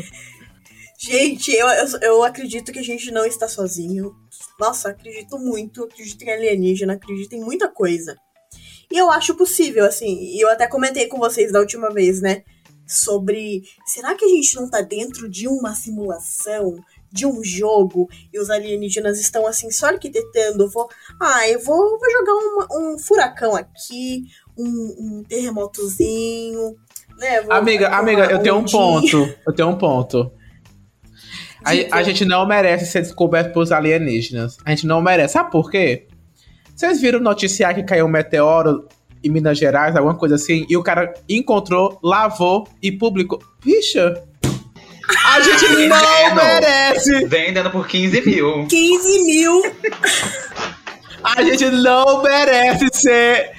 Gente, 1.04 1.52
eu, 1.52 1.68
eu, 1.68 2.00
eu, 2.00 2.24
acredito 2.24 2.72
que 2.72 2.78
a 2.78 2.84
gente 2.84 3.10
não 3.10 3.26
está 3.26 3.48
sozinho. 3.48 4.16
Nossa, 4.60 4.90
acredito 4.90 5.40
muito. 5.40 5.84
Acredito 5.86 6.22
em 6.22 6.30
alienígena, 6.30 6.94
acredito 6.94 7.34
em 7.34 7.42
muita 7.42 7.68
coisa. 7.68 8.16
E 8.92 9.00
eu 9.00 9.10
acho 9.10 9.34
possível, 9.34 9.84
assim. 9.84 10.20
E 10.20 10.40
eu 10.40 10.48
até 10.48 10.68
comentei 10.68 11.08
com 11.08 11.18
vocês 11.18 11.52
da 11.52 11.60
última 11.60 11.90
vez, 11.90 12.22
né? 12.22 12.44
Sobre. 12.86 13.64
Será 13.84 14.14
que 14.14 14.24
a 14.24 14.28
gente 14.28 14.56
não 14.56 14.70
tá 14.70 14.82
dentro 14.82 15.28
de 15.28 15.48
uma 15.48 15.74
simulação? 15.74 16.76
De 17.12 17.26
um 17.26 17.44
jogo 17.44 18.08
e 18.32 18.40
os 18.40 18.50
alienígenas 18.50 19.20
estão 19.20 19.46
assim 19.46 19.70
só 19.70 19.88
arquitetando. 19.88 20.70
Vou, 20.70 20.88
ah, 21.20 21.50
eu 21.50 21.60
vou, 21.60 22.00
vou 22.00 22.12
jogar 22.12 22.32
um, 22.32 22.94
um 22.94 22.98
furacão 23.00 23.54
aqui, 23.54 24.28
um, 24.58 24.66
um 24.98 25.24
terremotozinho, 25.28 26.78
né? 27.18 27.42
Vou, 27.42 27.52
amiga, 27.52 27.90
amiga, 27.90 28.26
eu 28.32 28.42
tenho 28.42 28.56
um 28.56 28.66
ponto. 28.66 29.18
Eu 29.46 29.54
tenho 29.54 29.68
um 29.68 29.78
ponto. 29.78 30.32
A, 31.64 31.98
a, 31.98 32.04
gente 32.04 32.26
não 32.26 32.46
merece 32.46 32.86
ser 32.86 33.02
descoberto 33.02 33.54
pelos 33.54 33.72
alienígenas. 33.72 34.58
A 34.66 34.72
gente 34.72 34.88
não 34.88 35.02
merece. 35.02 35.34
Sabe 35.34 35.52
por 35.52 35.70
quê? 35.70 36.08
Vocês 36.76 37.00
viram 37.00 37.20
noticiar 37.20 37.76
que 37.76 37.84
caiu 37.84 38.06
um 38.06 38.10
meteoro 38.10 38.88
em 39.24 39.30
Minas 39.30 39.58
Gerais, 39.58 39.96
alguma 39.96 40.16
coisa 40.16 40.36
assim, 40.36 40.66
e 40.68 40.76
o 40.76 40.82
cara 40.82 41.14
encontrou, 41.30 42.00
lavou 42.04 42.68
e 42.82 42.92
publicou. 42.92 43.40
Bicha! 43.64 44.24
A 45.28 45.40
gente 45.42 45.68
não 45.88 46.36
merece! 46.36 47.26
Vendendo 47.26 47.70
por 47.70 47.88
15 47.88 48.26
mil. 48.26 48.66
15 48.68 49.24
mil! 49.26 49.62
a 51.24 51.44
gente 51.44 51.70
não 51.70 52.24
merece 52.24 52.88
ser 52.94 53.52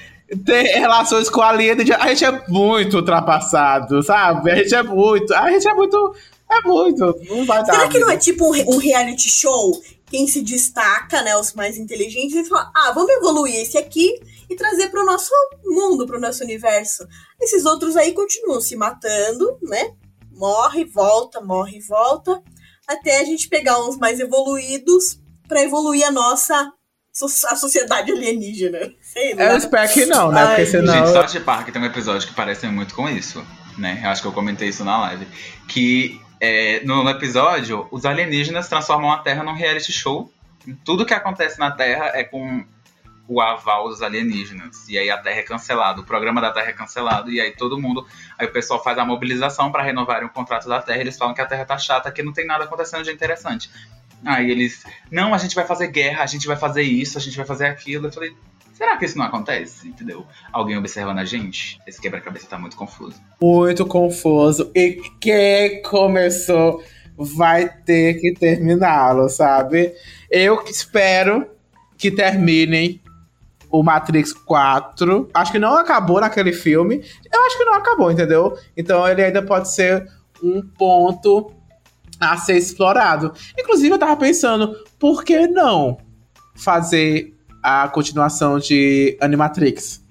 ter 0.45 0.63
relações 0.79 1.29
com 1.29 1.41
alienígenas. 1.41 2.01
A 2.01 2.07
gente 2.07 2.25
é 2.25 2.43
muito 2.49 2.97
ultrapassado, 2.97 4.01
sabe? 4.03 4.51
A 4.51 4.55
gente 4.55 4.75
é 4.75 4.83
muito. 4.83 5.33
A 5.33 5.49
gente 5.51 5.67
é 5.67 5.73
muito 5.73 6.15
é 6.57 6.61
muito, 6.67 7.19
não 7.29 7.45
vai 7.45 7.63
dar. 7.65 7.73
Será 7.73 7.87
que 7.87 7.99
não 7.99 8.09
é 8.09 8.17
tipo 8.17 8.47
um, 8.47 8.77
reality 8.77 9.29
show? 9.29 9.81
Quem 10.05 10.27
se 10.27 10.41
destaca, 10.41 11.21
né, 11.21 11.35
os 11.35 11.53
mais 11.53 11.77
inteligentes, 11.77 12.35
e 12.35 12.45
fala, 12.45 12.71
ah, 12.75 12.91
vamos 12.93 13.11
evoluir 13.13 13.55
esse 13.55 13.77
aqui 13.77 14.19
e 14.49 14.55
trazer 14.55 14.89
para 14.89 15.01
o 15.01 15.05
nosso 15.05 15.31
mundo, 15.65 16.05
para 16.05 16.17
o 16.17 16.21
nosso 16.21 16.43
universo. 16.43 17.07
Esses 17.41 17.65
outros 17.65 17.97
aí 17.97 18.13
continuam 18.13 18.61
se 18.61 18.75
matando, 18.75 19.57
né? 19.61 19.93
Morre, 20.31 20.85
volta, 20.85 21.41
morre, 21.41 21.79
volta, 21.79 22.41
até 22.87 23.19
a 23.19 23.23
gente 23.23 23.47
pegar 23.47 23.79
uns 23.83 23.97
mais 23.97 24.19
evoluídos 24.19 25.19
para 25.47 25.63
evoluir 25.63 26.05
a 26.05 26.11
nossa 26.11 26.71
a 27.47 27.55
sociedade 27.55 28.11
alienígena. 28.11 28.91
Sei 28.99 29.35
lá. 29.35 29.43
Eu 29.43 29.57
espero 29.57 29.93
que 29.93 30.05
não, 30.05 30.31
né? 30.31 30.41
Ai, 30.41 30.47
Porque 30.55 30.65
senão... 30.65 30.93
Gente, 30.93 31.31
South 31.31 31.41
Park 31.41 31.69
tem 31.69 31.81
um 31.81 31.85
episódio 31.85 32.27
que 32.27 32.33
parece 32.33 32.65
muito 32.67 32.95
com 32.95 33.07
isso, 33.07 33.45
né? 33.77 34.01
Eu 34.03 34.09
acho 34.09 34.21
que 34.21 34.27
eu 34.27 34.31
comentei 34.31 34.69
isso 34.69 34.83
na 34.83 34.99
live. 35.01 35.27
Que 35.67 36.19
é, 36.45 36.81
no, 36.83 37.05
no, 37.05 37.09
episódio, 37.09 37.87
os 37.89 38.03
alienígenas 38.03 38.67
transformam 38.67 39.09
a 39.09 39.19
Terra 39.19 39.45
num 39.45 39.53
reality 39.53 39.93
show. 39.93 40.29
Tudo 40.83 41.05
que 41.05 41.13
acontece 41.13 41.57
na 41.57 41.71
Terra 41.71 42.11
é 42.13 42.25
com 42.25 42.65
o 43.29 43.39
aval 43.39 43.87
dos 43.87 44.01
alienígenas. 44.01 44.89
E 44.89 44.97
aí 44.97 45.09
a 45.09 45.17
Terra 45.17 45.39
é 45.39 45.43
cancelada, 45.43 46.01
o 46.01 46.03
programa 46.03 46.41
da 46.41 46.51
Terra 46.51 46.67
é 46.67 46.73
cancelado, 46.73 47.31
e 47.31 47.39
aí 47.39 47.51
todo 47.51 47.79
mundo. 47.79 48.05
Aí 48.37 48.45
o 48.45 48.51
pessoal 48.51 48.83
faz 48.83 48.97
a 48.97 49.05
mobilização 49.05 49.71
para 49.71 49.83
renovarem 49.83 50.27
o 50.27 50.29
contrato 50.29 50.67
da 50.67 50.81
Terra. 50.81 50.99
Eles 50.99 51.17
falam 51.17 51.33
que 51.33 51.39
a 51.39 51.45
Terra 51.45 51.63
tá 51.63 51.77
chata, 51.77 52.11
que 52.11 52.21
não 52.21 52.33
tem 52.33 52.45
nada 52.45 52.65
acontecendo 52.65 53.05
de 53.05 53.11
interessante. 53.13 53.71
Aí 54.25 54.51
eles, 54.51 54.83
não, 55.09 55.33
a 55.33 55.37
gente 55.37 55.55
vai 55.55 55.65
fazer 55.65 55.87
guerra, 55.87 56.23
a 56.23 56.27
gente 56.27 56.45
vai 56.45 56.57
fazer 56.57 56.81
isso, 56.81 57.17
a 57.17 57.21
gente 57.21 57.37
vai 57.37 57.45
fazer 57.45 57.67
aquilo. 57.67 58.07
Eu 58.07 58.11
falei, 58.11 58.35
Será 58.73 58.97
que 58.97 59.05
isso 59.05 59.17
não 59.17 59.25
acontece? 59.25 59.87
Entendeu? 59.87 60.25
Alguém 60.51 60.77
observando 60.77 61.19
a 61.19 61.25
gente? 61.25 61.79
Esse 61.85 62.01
quebra-cabeça 62.01 62.47
tá 62.47 62.57
muito 62.57 62.75
confuso. 62.75 63.21
Muito 63.41 63.85
confuso. 63.85 64.71
E 64.75 65.01
quem 65.21 65.81
começou 65.83 66.83
vai 67.15 67.69
ter 67.69 68.19
que 68.19 68.33
terminá-lo, 68.33 69.29
sabe? 69.29 69.93
Eu 70.29 70.61
espero 70.65 71.47
que 71.97 72.09
terminem 72.09 72.99
o 73.69 73.83
Matrix 73.83 74.33
4. 74.33 75.29
Acho 75.33 75.51
que 75.51 75.59
não 75.59 75.77
acabou 75.77 76.19
naquele 76.19 76.51
filme. 76.51 77.03
Eu 77.31 77.45
acho 77.45 77.57
que 77.57 77.65
não 77.65 77.75
acabou, 77.75 78.11
entendeu? 78.11 78.57
Então 78.75 79.07
ele 79.07 79.23
ainda 79.23 79.41
pode 79.41 79.73
ser 79.73 80.07
um 80.43 80.61
ponto 80.61 81.53
a 82.19 82.37
ser 82.37 82.57
explorado. 82.57 83.33
Inclusive, 83.57 83.93
eu 83.93 83.99
tava 83.99 84.15
pensando, 84.17 84.75
por 84.99 85.23
que 85.23 85.47
não 85.47 85.97
fazer 86.55 87.33
a 87.63 87.87
continuação 87.87 88.59
de 88.59 89.17
Animatrix. 89.21 90.03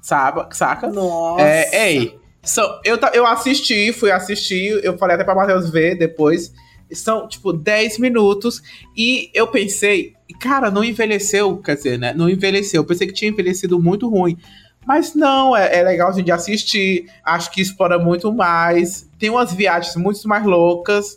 Sabe? 0.00 0.56
Saca? 0.56 0.88
Nossa. 0.88 1.42
É, 1.42 1.90
ei, 1.90 2.18
so, 2.42 2.62
eu, 2.84 2.98
eu 3.12 3.26
assisti, 3.26 3.92
fui 3.92 4.10
assistir, 4.10 4.82
eu 4.82 4.96
falei 4.96 5.16
até 5.16 5.24
pra 5.24 5.34
Matheus 5.34 5.68
ver 5.68 5.98
depois. 5.98 6.52
São, 6.92 7.28
tipo, 7.28 7.52
10 7.52 7.98
minutos. 7.98 8.62
E 8.96 9.30
eu 9.34 9.48
pensei, 9.48 10.14
cara, 10.40 10.70
não 10.70 10.84
envelheceu, 10.84 11.58
quer 11.58 11.74
dizer, 11.74 11.98
né? 11.98 12.14
Não 12.14 12.30
envelheceu. 12.30 12.82
Eu 12.82 12.86
pensei 12.86 13.06
que 13.06 13.12
tinha 13.12 13.30
envelhecido 13.30 13.78
muito 13.80 14.08
ruim. 14.08 14.38
Mas 14.86 15.14
não, 15.16 15.56
é, 15.56 15.80
é 15.80 15.82
legal 15.82 16.12
de 16.12 16.30
assistir. 16.30 17.10
Acho 17.24 17.50
que 17.50 17.60
explora 17.60 17.98
muito 17.98 18.32
mais. 18.32 19.10
Tem 19.18 19.28
umas 19.28 19.52
viagens 19.52 19.96
muito 19.96 20.26
mais 20.28 20.44
loucas. 20.44 21.16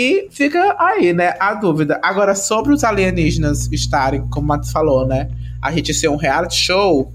E 0.00 0.28
fica 0.30 0.76
aí, 0.78 1.12
né, 1.12 1.34
a 1.40 1.54
dúvida. 1.54 1.98
Agora, 2.04 2.32
sobre 2.36 2.72
os 2.72 2.84
alienígenas 2.84 3.68
estarem, 3.72 4.28
como 4.28 4.44
o 4.44 4.48
Matos 4.48 4.70
falou, 4.70 5.04
né, 5.04 5.28
a 5.60 5.72
gente 5.72 5.92
ser 5.92 6.06
um 6.06 6.14
reality 6.14 6.54
show, 6.54 7.12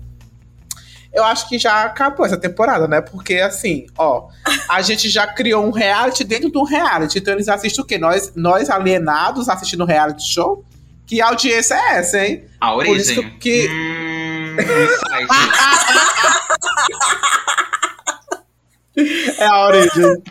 eu 1.13 1.24
acho 1.24 1.48
que 1.48 1.58
já 1.58 1.86
acabou 1.86 2.26
essa 2.26 2.36
temporada, 2.36 2.86
né? 2.86 3.00
Porque, 3.00 3.36
assim, 3.36 3.86
ó, 3.98 4.28
a 4.67 4.82
gente 4.84 5.10
já 5.10 5.26
criou 5.26 5.65
um 5.65 5.72
reality 5.72 6.26
dentro 6.26 6.52
de 6.52 6.58
um 6.58 6.65
reality. 6.65 7.19
Então 7.19 7.34
eles 7.34 7.48
assistem 7.48 7.82
o 7.82 7.88
quê? 7.88 7.98
Nós, 7.98 8.34
nós 8.36 8.69
alienados 8.69 9.48
assistindo 9.48 9.86
um 9.86 9.88
reality 9.88 10.28
show? 10.28 10.65
Que 11.06 11.22
audiência 11.22 11.76
é 11.76 12.00
essa, 12.00 12.26
hein? 12.26 12.43
A 12.60 12.72
Por 12.72 12.80
origem. 12.80 13.00
isso 13.00 13.24
que. 13.39 13.69
Hum. 13.69 14.58
É 19.38 19.46
a 19.46 19.65
origem. 19.65 20.24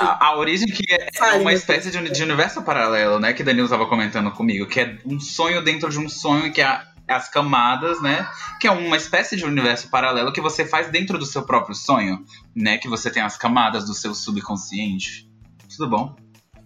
A, 0.00 0.26
a 0.26 0.36
origem 0.36 0.66
que 0.68 0.82
é, 0.92 1.08
é 1.18 1.32
uma 1.38 1.52
espécie 1.52 1.90
de, 1.90 2.10
de 2.10 2.22
universo 2.22 2.62
paralelo, 2.62 3.18
né? 3.18 3.32
Que 3.32 3.42
Danilo 3.42 3.64
estava 3.66 3.86
comentando 3.86 4.30
comigo, 4.30 4.66
que 4.66 4.80
é 4.80 4.98
um 5.06 5.18
sonho 5.18 5.62
dentro 5.62 5.88
de 5.88 5.98
um 5.98 6.08
sonho, 6.08 6.52
que 6.52 6.60
é 6.60 6.64
a- 6.64 6.84
as 7.08 7.28
camadas, 7.28 8.00
né? 8.02 8.26
Que 8.60 8.66
é 8.66 8.70
uma 8.70 8.96
espécie 8.96 9.36
de 9.36 9.44
universo 9.44 9.88
paralelo 9.90 10.32
que 10.32 10.40
você 10.40 10.64
faz 10.64 10.88
dentro 10.90 11.18
do 11.18 11.26
seu 11.26 11.42
próprio 11.42 11.74
sonho, 11.74 12.24
né? 12.54 12.78
Que 12.78 12.88
você 12.88 13.10
tem 13.10 13.22
as 13.22 13.36
camadas 13.36 13.84
do 13.84 13.94
seu 13.94 14.14
subconsciente. 14.14 15.28
Tudo 15.76 15.88
bom? 15.90 16.16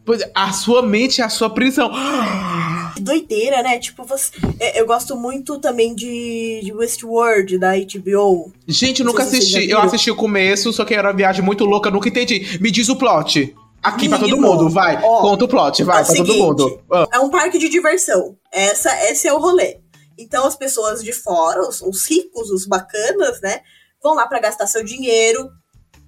Pois 0.05 0.21
é, 0.23 0.31
A 0.35 0.53
sua 0.53 0.83
mente 0.83 1.21
é 1.21 1.25
a 1.25 1.29
sua 1.29 1.51
prisão. 1.51 1.91
Doideira, 3.01 3.63
né? 3.63 3.79
Tipo, 3.79 4.05
você... 4.05 4.31
é, 4.59 4.81
eu 4.81 4.87
gosto 4.87 5.17
muito 5.17 5.59
também 5.59 5.95
de, 5.95 6.61
de 6.63 6.73
Westworld, 6.73 7.59
da 7.59 7.73
HBO. 7.77 8.53
Gente, 8.67 9.01
eu 9.01 9.07
nunca 9.07 9.23
assisti. 9.23 9.69
Eu 9.71 9.81
assisti 9.81 10.11
o 10.11 10.17
começo, 10.17 10.73
só 10.73 10.85
que 10.85 10.95
era 10.95 11.09
uma 11.09 11.17
viagem 11.17 11.45
muito 11.45 11.65
louca, 11.65 11.91
nunca 11.91 12.09
entendi. 12.09 12.59
Me 12.61 12.71
diz 12.71 12.89
o 12.89 12.97
plot. 12.97 13.55
Aqui 13.83 14.09
pra 14.09 14.19
todo 14.19 14.31
Menino, 14.31 14.49
mundo, 14.49 14.69
vai. 14.69 15.01
ó, 15.03 15.21
Conta 15.21 15.45
o 15.45 15.49
plot, 15.49 15.85
vai, 15.85 16.03
é 16.03 16.05
pra 16.05 16.15
todo 16.15 16.27
seguinte, 16.27 16.43
mundo. 16.43 16.81
Ah. 16.91 17.07
É 17.13 17.19
um 17.21 17.31
parque 17.31 17.59
de 17.59 17.69
diversão. 17.69 18.37
Essa, 18.51 18.91
esse 19.11 19.29
é 19.29 19.33
o 19.33 19.39
rolê. 19.39 19.79
Então 20.19 20.47
as 20.47 20.57
pessoas 20.57 21.05
de 21.05 21.13
fora, 21.13 21.61
os, 21.61 21.81
os 21.83 22.09
ricos, 22.11 22.51
os 22.51 22.67
bacanas, 22.67 23.41
né? 23.41 23.61
Vão 24.03 24.15
lá 24.15 24.27
pra 24.27 24.41
gastar 24.41 24.67
seu 24.67 24.83
dinheiro, 24.85 25.49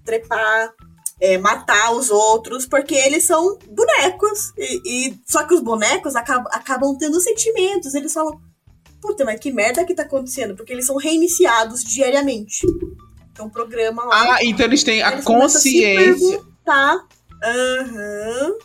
trepar, 0.05 0.73
é, 1.21 1.39
matar 1.39 1.93
os 1.93 2.11
outros, 2.11 2.67
porque 2.67 2.95
eles 2.95 3.25
são 3.25 3.59
bonecos. 3.71 4.53
E, 4.57 5.09
e- 5.09 5.21
só 5.27 5.45
que 5.45 5.55
os 5.55 5.61
bonecos 5.61 6.15
acabam, 6.15 6.47
acabam 6.53 6.97
tendo 6.97 7.21
sentimentos. 7.21 7.95
Eles 7.95 8.13
falam, 8.13 8.41
puta, 9.01 9.25
mas 9.25 9.41
que 9.41 9.53
merda 9.53 9.85
que 9.85 9.95
tá 9.95 10.03
acontecendo? 10.03 10.55
Porque 10.55 10.73
eles 10.73 10.87
são 10.87 10.97
reiniciados 10.97 11.85
diariamente. 11.85 12.67
Então 13.33 13.47
um 13.47 13.51
programa 13.51 14.05
lá. 14.05 14.35
Ah, 14.35 14.45
então 14.45 14.67
eles 14.67 14.83
têm 14.83 15.03
a 15.03 15.13
eles 15.13 15.25
consciência. 15.25 16.17
perguntar. 16.19 17.07
Aham. 17.45 18.59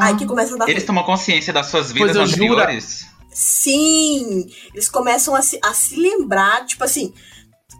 Aí 0.00 0.16
que 0.16 0.24
começa 0.24 0.54
a 0.54 0.58
dar 0.58 0.68
Eles 0.68 0.84
tomam 0.84 1.04
consciência 1.04 1.52
das 1.52 1.66
suas 1.66 1.90
vidas 1.90 2.16
Pois 2.16 2.32
anteriores. 2.32 3.06
Sim! 3.32 4.46
Eles 4.72 4.88
começam 4.88 5.34
a 5.34 5.42
se, 5.42 5.58
a 5.62 5.74
se 5.74 5.96
lembrar, 5.96 6.64
tipo 6.64 6.84
assim, 6.84 7.12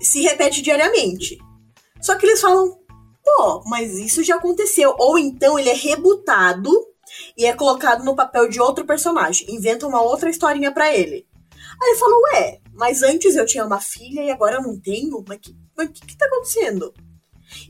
se 0.02 0.20
repete 0.22 0.60
diariamente. 0.60 1.38
Só 2.02 2.16
que 2.16 2.26
eles 2.26 2.40
falam, 2.40 2.76
pô, 3.24 3.62
mas 3.66 3.98
isso 3.98 4.22
já 4.22 4.36
aconteceu. 4.36 4.94
Ou 4.98 5.18
então 5.18 5.58
ele 5.58 5.70
é 5.70 5.74
rebutado 5.74 6.70
e 7.36 7.46
é 7.46 7.54
colocado 7.54 8.04
no 8.04 8.14
papel 8.14 8.48
de 8.48 8.60
outro 8.60 8.84
personagem. 8.84 9.52
Inventa 9.52 9.86
uma 9.86 10.02
outra 10.02 10.30
historinha 10.30 10.70
pra 10.70 10.94
ele. 10.94 11.26
Aí 11.82 11.90
ele 11.90 11.98
fala, 11.98 12.14
ué, 12.32 12.60
mas 12.74 13.02
antes 13.02 13.34
eu 13.34 13.46
tinha 13.46 13.64
uma 13.64 13.80
filha 13.80 14.22
e 14.22 14.30
agora 14.30 14.56
eu 14.56 14.62
não 14.62 14.78
tenho? 14.78 15.24
Mas 15.26 15.38
o 15.38 15.40
que, 15.40 15.56
mas 15.76 15.88
que, 15.88 16.06
que 16.06 16.16
tá 16.16 16.26
acontecendo? 16.26 16.92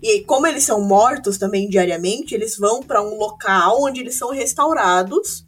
E 0.02 0.22
como 0.22 0.46
eles 0.46 0.64
são 0.64 0.80
mortos 0.80 1.38
também 1.38 1.68
diariamente, 1.68 2.34
eles 2.34 2.56
vão 2.56 2.82
pra 2.82 3.02
um 3.02 3.16
local 3.16 3.82
onde 3.82 4.00
eles 4.00 4.16
são 4.16 4.30
restaurados 4.30 5.46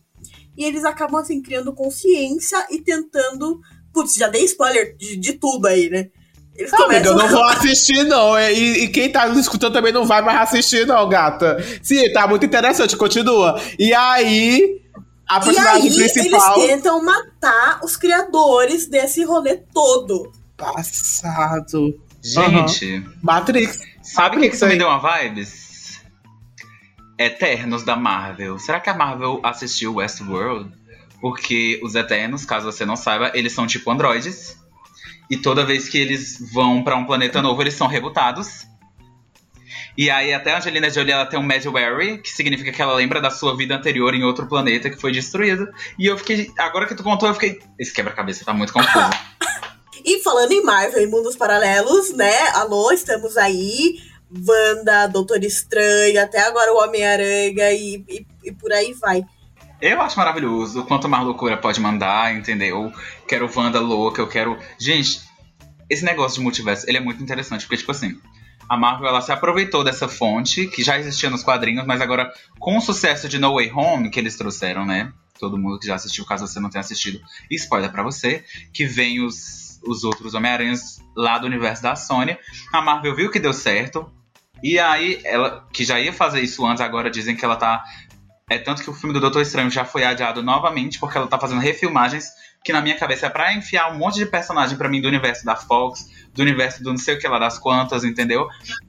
e 0.56 0.64
eles 0.64 0.84
acabam 0.84 1.20
assim 1.20 1.42
criando 1.42 1.74
consciência 1.74 2.66
e 2.70 2.80
tentando. 2.80 3.60
Putz, 3.92 4.14
já 4.14 4.28
dei 4.28 4.44
spoiler 4.44 4.96
de, 4.96 5.16
de 5.16 5.34
tudo 5.34 5.66
aí, 5.66 5.88
né? 5.88 6.10
Eles 6.58 6.72
Amiga, 6.72 7.08
eu 7.08 7.16
não 7.16 7.28
vou 7.28 7.42
assistir, 7.44 8.04
não. 8.04 8.38
E, 8.38 8.84
e 8.84 8.88
quem 8.88 9.10
tá 9.10 9.26
nos 9.28 9.38
escutando 9.38 9.72
também 9.74 9.92
não 9.92 10.04
vai 10.06 10.22
mais 10.22 10.40
assistir, 10.40 10.86
não, 10.86 11.08
gata. 11.08 11.56
Sim, 11.82 12.12
tá 12.12 12.26
muito 12.26 12.46
interessante, 12.46 12.96
continua. 12.96 13.60
E 13.78 13.92
aí, 13.92 14.80
a 15.28 15.38
E 15.38 15.44
personagem 15.44 15.90
aí, 15.90 15.94
principal. 15.94 16.54
eles 16.58 16.70
tentam 16.70 17.02
matar 17.04 17.80
os 17.84 17.96
criadores 17.96 18.86
desse 18.88 19.24
rolê 19.24 19.56
todo. 19.72 20.32
Passado. 20.56 21.94
Gente, 22.22 23.04
Matrix. 23.22 23.78
sabe 24.02 24.36
o 24.36 24.40
que, 24.40 24.48
que 24.48 24.56
isso 24.56 24.66
me 24.66 24.76
deu 24.76 24.88
uma 24.88 24.98
vibes? 25.20 26.00
Eternos 27.18 27.82
da 27.82 27.96
Marvel. 27.96 28.58
Será 28.58 28.80
que 28.80 28.90
a 28.90 28.94
Marvel 28.94 29.40
assistiu 29.42 29.94
Westworld? 29.96 30.70
Porque 31.20 31.80
os 31.82 31.94
Eternos, 31.94 32.44
caso 32.44 32.66
você 32.70 32.84
não 32.84 32.96
saiba, 32.96 33.30
eles 33.34 33.52
são 33.52 33.66
tipo 33.66 33.90
androides. 33.90 34.56
E 35.30 35.36
toda 35.36 35.64
vez 35.64 35.88
que 35.88 35.98
eles 35.98 36.38
vão 36.52 36.82
pra 36.82 36.96
um 36.96 37.04
planeta 37.04 37.42
novo, 37.42 37.60
eles 37.62 37.74
são 37.74 37.86
rebutados. 37.86 38.66
E 39.96 40.10
aí 40.10 40.34
até 40.34 40.52
a 40.52 40.58
Angelina 40.58 40.90
Jolie 40.90 41.12
ela 41.12 41.26
tem 41.26 41.38
um 41.38 41.42
Medwary, 41.42 42.18
que 42.18 42.28
significa 42.28 42.70
que 42.70 42.82
ela 42.82 42.94
lembra 42.94 43.20
da 43.20 43.30
sua 43.30 43.56
vida 43.56 43.74
anterior 43.74 44.14
em 44.14 44.22
outro 44.22 44.46
planeta 44.46 44.90
que 44.90 45.00
foi 45.00 45.10
destruído. 45.10 45.68
E 45.98 46.06
eu 46.06 46.18
fiquei, 46.18 46.50
agora 46.58 46.86
que 46.86 46.94
tu 46.94 47.02
contou, 47.02 47.28
eu 47.28 47.34
fiquei, 47.34 47.58
esse 47.78 47.92
quebra-cabeça 47.92 48.44
tá 48.44 48.52
muito 48.52 48.72
confuso. 48.72 49.10
E 50.04 50.20
falando 50.20 50.52
em 50.52 50.62
Marvel 50.62 51.02
e 51.02 51.06
mundos 51.08 51.34
paralelos, 51.34 52.10
né? 52.10 52.48
Alô, 52.50 52.92
estamos 52.92 53.36
aí. 53.36 53.96
Wanda, 54.30 55.08
Doutor 55.08 55.42
Estranho, 55.42 56.22
até 56.22 56.40
agora 56.40 56.72
o 56.72 56.76
Homem-Aranha 56.76 57.72
e, 57.72 58.04
e, 58.08 58.26
e 58.44 58.52
por 58.52 58.72
aí 58.72 58.92
vai. 58.92 59.24
Eu 59.80 60.00
acho 60.00 60.18
maravilhoso. 60.18 60.84
Quanto 60.84 61.08
mais 61.08 61.24
loucura 61.24 61.56
pode 61.56 61.80
mandar, 61.80 62.34
entendeu? 62.34 62.92
Quero 63.28 63.50
Wanda 63.54 63.80
louca, 63.80 64.22
eu 64.22 64.28
quero. 64.28 64.58
Gente, 64.78 65.20
esse 65.88 66.04
negócio 66.04 66.38
de 66.38 66.44
multiverso, 66.44 66.88
ele 66.88 66.98
é 66.98 67.00
muito 67.00 67.22
interessante, 67.22 67.62
porque, 67.62 67.76
tipo 67.76 67.92
assim, 67.92 68.18
a 68.68 68.76
Marvel 68.76 69.08
ela 69.08 69.20
se 69.20 69.30
aproveitou 69.30 69.84
dessa 69.84 70.08
fonte, 70.08 70.66
que 70.66 70.82
já 70.82 70.98
existia 70.98 71.30
nos 71.30 71.42
quadrinhos, 71.42 71.86
mas 71.86 72.00
agora, 72.00 72.32
com 72.58 72.76
o 72.76 72.80
sucesso 72.80 73.28
de 73.28 73.38
No 73.38 73.54
Way 73.54 73.70
Home, 73.72 74.10
que 74.10 74.18
eles 74.18 74.36
trouxeram, 74.36 74.84
né? 74.84 75.12
Todo 75.38 75.58
mundo 75.58 75.78
que 75.78 75.86
já 75.86 75.94
assistiu, 75.94 76.24
caso 76.24 76.46
você 76.46 76.58
não 76.58 76.70
tenha 76.70 76.80
assistido, 76.80 77.20
spoiler 77.50 77.92
pra 77.92 78.02
você, 78.02 78.44
que 78.72 78.86
vem 78.86 79.20
os, 79.20 79.78
os 79.86 80.02
outros 80.02 80.34
Homem-Aranhas 80.34 80.98
lá 81.14 81.38
do 81.38 81.46
universo 81.46 81.82
da 81.82 81.94
Sony. 81.94 82.36
A 82.72 82.80
Marvel 82.80 83.14
viu 83.14 83.30
que 83.30 83.38
deu 83.38 83.52
certo. 83.52 84.10
E 84.62 84.78
aí, 84.78 85.20
ela, 85.22 85.68
que 85.70 85.84
já 85.84 86.00
ia 86.00 86.12
fazer 86.12 86.40
isso 86.40 86.64
antes, 86.66 86.80
agora 86.80 87.10
dizem 87.10 87.36
que 87.36 87.44
ela 87.44 87.56
tá 87.56 87.84
é 88.48 88.58
tanto 88.58 88.82
que 88.82 88.90
o 88.90 88.94
filme 88.94 89.12
do 89.12 89.20
Doutor 89.20 89.42
Estranho 89.42 89.68
já 89.68 89.84
foi 89.84 90.04
adiado 90.04 90.40
novamente, 90.40 91.00
porque 91.00 91.18
ela 91.18 91.26
tá 91.26 91.36
fazendo 91.36 91.60
refilmagens, 91.60 92.30
que 92.64 92.72
na 92.72 92.80
minha 92.80 92.96
cabeça 92.96 93.26
é 93.26 93.28
pra 93.28 93.52
enfiar 93.52 93.92
um 93.92 93.98
monte 93.98 94.18
de 94.20 94.26
personagem 94.26 94.78
pra 94.78 94.88
mim 94.88 95.00
do 95.00 95.08
universo 95.08 95.44
da 95.44 95.56
Fox, 95.56 96.08
do 96.32 96.42
universo 96.42 96.80
do 96.80 96.90
não 96.90 96.98
sei 96.98 97.16
o 97.16 97.18
que 97.18 97.26
lá 97.26 97.40
das 97.40 97.58
quantas, 97.58 98.04
entendeu? 98.04 98.46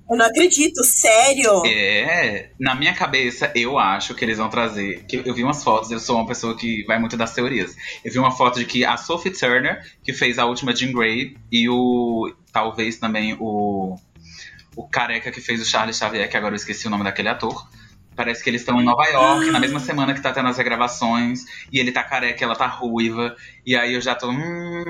Eu 0.08 0.15
não 0.15 0.28
acredito, 0.28 0.84
sério. 0.84 1.65
É, 1.65 2.52
na 2.60 2.76
minha 2.76 2.93
cabeça, 2.93 3.52
eu 3.56 3.80
acho 3.80 4.13
que 4.13 4.24
eles 4.24 4.38
vão 4.38 4.48
trazer. 4.48 5.04
Que 5.06 5.24
eu 5.26 5.34
vi 5.34 5.43
umas 5.43 5.63
fotos, 5.63 5.89
eu 5.89 6.00
sou 6.00 6.17
uma 6.17 6.28
pessoa 6.28 6.56
que 6.56 6.84
vai 6.86 7.00
muito 7.00 7.17
das 7.17 7.34
teorias. 7.34 7.76
Eu 8.06 8.12
vi 8.12 8.20
uma 8.20 8.32
foto 8.32 8.60
de 8.60 8.65
que 8.65 8.86
a 8.86 8.96
Sophie 8.96 9.32
Turner, 9.32 9.84
que 10.04 10.13
fez 10.13 10.38
a 10.38 10.46
última 10.46 10.76
Jean 10.76 10.91
Grey, 10.91 11.36
e 11.52 11.67
o. 11.67 12.32
talvez 12.54 12.98
também 12.98 13.36
o. 13.39 13.96
O 14.76 14.88
careca 14.88 15.32
que 15.32 15.41
fez 15.41 15.60
o 15.60 15.65
Charles 15.65 15.98
Xavier, 15.98 16.30
que 16.30 16.38
agora 16.38 16.54
eu 16.54 16.58
esqueci 16.58 16.86
o 16.86 16.91
nome 16.91 17.04
daquele 17.04 17.30
ator. 17.30 17.67
Parece 18.17 18.43
que 18.43 18.49
eles 18.49 18.62
estão 18.62 18.82
em 18.82 18.84
Nova 18.84 19.06
York, 19.06 19.51
na 19.51 19.60
mesma 19.60 19.80
semana 19.80 20.12
que 20.12 20.21
tá 20.21 20.34
tendo 20.34 20.49
as 20.49 20.58
regravações, 20.58 21.45
e 21.71 21.80
ele 21.80 21.91
tá 21.91 22.03
careca, 22.03 22.43
ela 22.43 22.56
tá 22.56 22.65
ruiva, 22.65 23.36
e 23.63 23.75
aí 23.75 23.93
eu 23.93 24.01
já 24.01 24.15
tô. 24.15 24.32
Hum, 24.32 24.84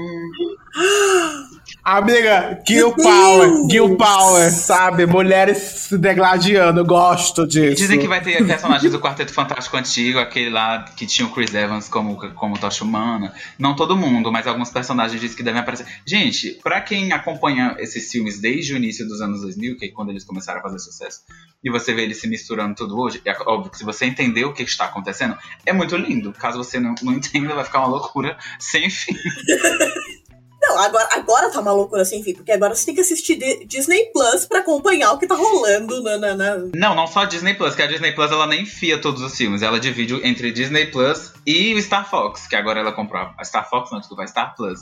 Amiga, 1.88 2.62
Gil 2.68 2.94
Power! 2.94 3.50
Gil 3.72 3.96
Power, 3.96 4.52
sabe? 4.52 5.06
Mulheres 5.06 5.58
se 5.58 5.98
degladiando, 5.98 6.84
gosto 6.84 7.48
disso. 7.48 7.78
Dizem 7.78 7.98
que 7.98 8.10
vai 8.10 8.20
ter 8.22 8.46
personagens 8.46 8.92
do 8.92 9.00
Quarteto 9.00 9.32
Fantástico 9.32 9.78
antigo, 9.78 10.20
aquele 10.20 10.50
lá 10.50 10.84
que 10.84 11.06
tinha 11.06 11.26
o 11.26 11.32
Chris 11.32 11.54
Evans 11.54 11.88
como, 11.88 12.18
como 12.34 12.60
Tocha 12.60 12.84
Humana. 12.84 13.34
Não 13.58 13.74
todo 13.74 13.96
mundo, 13.96 14.30
mas 14.34 14.46
alguns 14.46 14.70
personagens 14.70 15.22
dizem 15.22 15.38
que 15.38 15.44
devem 15.44 15.62
aparecer. 15.62 15.88
Gente, 16.06 16.60
pra 16.62 16.82
quem 16.82 17.14
acompanha 17.14 17.78
esses 17.80 18.12
filmes 18.12 18.42
desde 18.42 18.74
o 18.74 18.76
início 18.76 19.08
dos 19.08 19.22
anos 19.22 19.40
2000, 19.40 19.78
que 19.78 19.86
é 19.86 19.88
quando 19.88 20.10
eles 20.10 20.26
começaram 20.26 20.60
a 20.60 20.64
fazer 20.64 20.80
sucesso, 20.80 21.22
e 21.64 21.72
você 21.72 21.94
vê 21.94 22.02
eles 22.02 22.20
se 22.20 22.28
misturando 22.28 22.76
tudo 22.76 23.00
hoje, 23.00 23.22
é 23.24 23.32
óbvio 23.46 23.72
que 23.72 23.78
se 23.78 23.86
você 23.86 24.04
entender 24.04 24.44
o 24.44 24.52
que 24.52 24.62
está 24.62 24.84
acontecendo, 24.84 25.38
é 25.66 25.72
muito 25.72 25.96
lindo. 25.96 26.34
Caso 26.34 26.58
você 26.58 26.82
não, 26.82 26.94
não 27.02 27.14
entenda, 27.14 27.56
vai 27.56 27.64
ficar 27.64 27.80
uma 27.80 27.88
loucura 27.88 28.38
sem 28.60 28.90
fim. 28.90 29.16
Não, 30.68 30.80
agora, 30.80 31.08
agora 31.12 31.50
tá 31.52 31.60
uma 31.62 31.72
loucura 31.72 32.04
sem 32.06 32.22
fim, 32.24 32.34
porque 32.34 32.52
agora 32.52 32.76
você 32.76 32.86
tem 32.86 32.96
que 32.96 33.02
assistir 33.02 33.36
Di- 33.38 33.66
Disney 33.66 34.12
Plus 34.12 34.46
pra 34.46 34.60
acompanhar 34.60 35.12
o 35.14 35.18
que 35.18 35.28
tá 35.28 35.36
rolando 35.36 36.02
na. 36.04 36.18
na, 36.18 36.36
na- 36.36 36.58
Não, 36.76 36.96
não 36.96 37.08
só 37.08 37.26
Disney 37.26 37.54
Plus, 37.54 37.76
que 37.76 37.82
a 37.82 37.88
Disney 37.88 38.12
Plus 38.14 38.32
ela 38.32 38.46
nem 38.48 38.64
enfia 38.64 39.00
todos 39.02 39.22
os 39.22 39.36
filmes, 39.36 39.62
ela 39.62 39.80
divide 39.80 40.14
entre 40.28 40.52
Disney 40.52 40.88
Plus 40.88 41.34
e 41.46 41.74
o 41.74 41.82
Star 41.82 42.10
Fox, 42.10 42.48
que 42.48 42.56
agora 42.56 42.80
ela 42.80 42.92
comprou. 42.92 43.30
A 43.38 43.44
Star 43.44 43.70
Fox 43.70 43.92
não, 43.92 44.00
desculpa, 44.00 44.24
a 44.24 44.28
Star 44.28 44.56
Plus. 44.56 44.80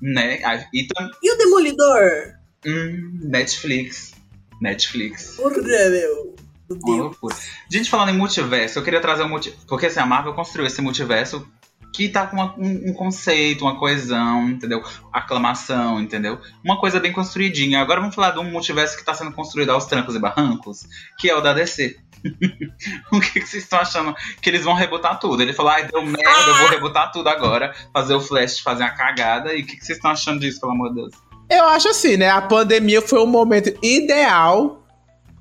Né? 0.00 0.40
E 0.74 0.86
tam- 0.86 1.10
E 1.22 1.32
o 1.34 1.38
Demolidor? 1.38 2.34
hum, 2.66 3.18
Netflix. 3.24 4.12
Netflix. 4.60 5.36
Porra, 5.36 5.56
meu. 5.62 6.34
Uma 6.70 6.78
Deus. 6.84 6.98
loucura. 6.98 7.36
Gente, 7.70 7.90
falando 7.90 8.10
em 8.10 8.16
multiverso, 8.16 8.78
eu 8.78 8.82
queria 8.84 9.00
trazer 9.00 9.22
um 9.24 9.28
multiverso. 9.28 9.66
Porque 9.66 9.86
assim, 9.86 9.98
a 10.00 10.06
Marvel 10.06 10.34
construiu 10.34 10.66
esse 10.66 10.80
multiverso 10.80 11.46
que 11.92 12.08
tá 12.08 12.26
com 12.26 12.36
uma- 12.36 12.54
um, 12.56 12.90
um 12.90 12.92
conceito, 12.92 13.64
uma 13.64 13.78
coesão, 13.78 14.48
entendeu? 14.48 14.82
Aclamação, 15.12 16.00
entendeu? 16.00 16.38
Uma 16.64 16.78
coisa 16.78 17.00
bem 17.00 17.12
construidinha. 17.12 17.80
Agora 17.80 18.00
vamos 18.00 18.14
falar 18.14 18.30
de 18.30 18.38
um 18.38 18.50
multiverso 18.50 18.96
que 18.96 19.04
tá 19.04 19.14
sendo 19.14 19.32
construído 19.32 19.70
aos 19.70 19.86
trancos 19.86 20.14
e 20.14 20.18
barrancos, 20.18 20.86
que 21.18 21.28
é 21.28 21.36
o 21.36 21.40
da 21.40 21.52
DC. 21.52 21.96
o 23.12 23.20
que, 23.20 23.40
que 23.40 23.46
vocês 23.46 23.62
estão 23.64 23.80
achando? 23.80 24.14
Que 24.40 24.50
eles 24.50 24.64
vão 24.64 24.74
rebotar 24.74 25.18
tudo. 25.18 25.42
Ele 25.42 25.52
falou, 25.52 25.72
ai, 25.72 25.86
deu 25.88 26.02
merda, 26.02 26.48
eu 26.48 26.54
vou 26.58 26.68
rebotar 26.68 27.10
tudo 27.10 27.28
agora, 27.28 27.74
fazer 27.92 28.14
o 28.14 28.20
Flash 28.20 28.60
fazer 28.60 28.82
uma 28.82 28.90
cagada. 28.90 29.54
E 29.54 29.62
o 29.62 29.66
que, 29.66 29.76
que 29.76 29.84
vocês 29.84 29.96
estão 29.98 30.10
achando 30.10 30.40
disso, 30.40 30.60
pelo 30.60 30.72
amor 30.72 30.90
de 30.90 30.96
Deus? 30.96 31.12
Eu 31.48 31.64
acho 31.64 31.88
assim, 31.88 32.16
né? 32.16 32.30
A 32.30 32.42
pandemia 32.42 33.02
foi 33.02 33.18
o 33.18 33.26
momento 33.26 33.76
ideal 33.82 34.80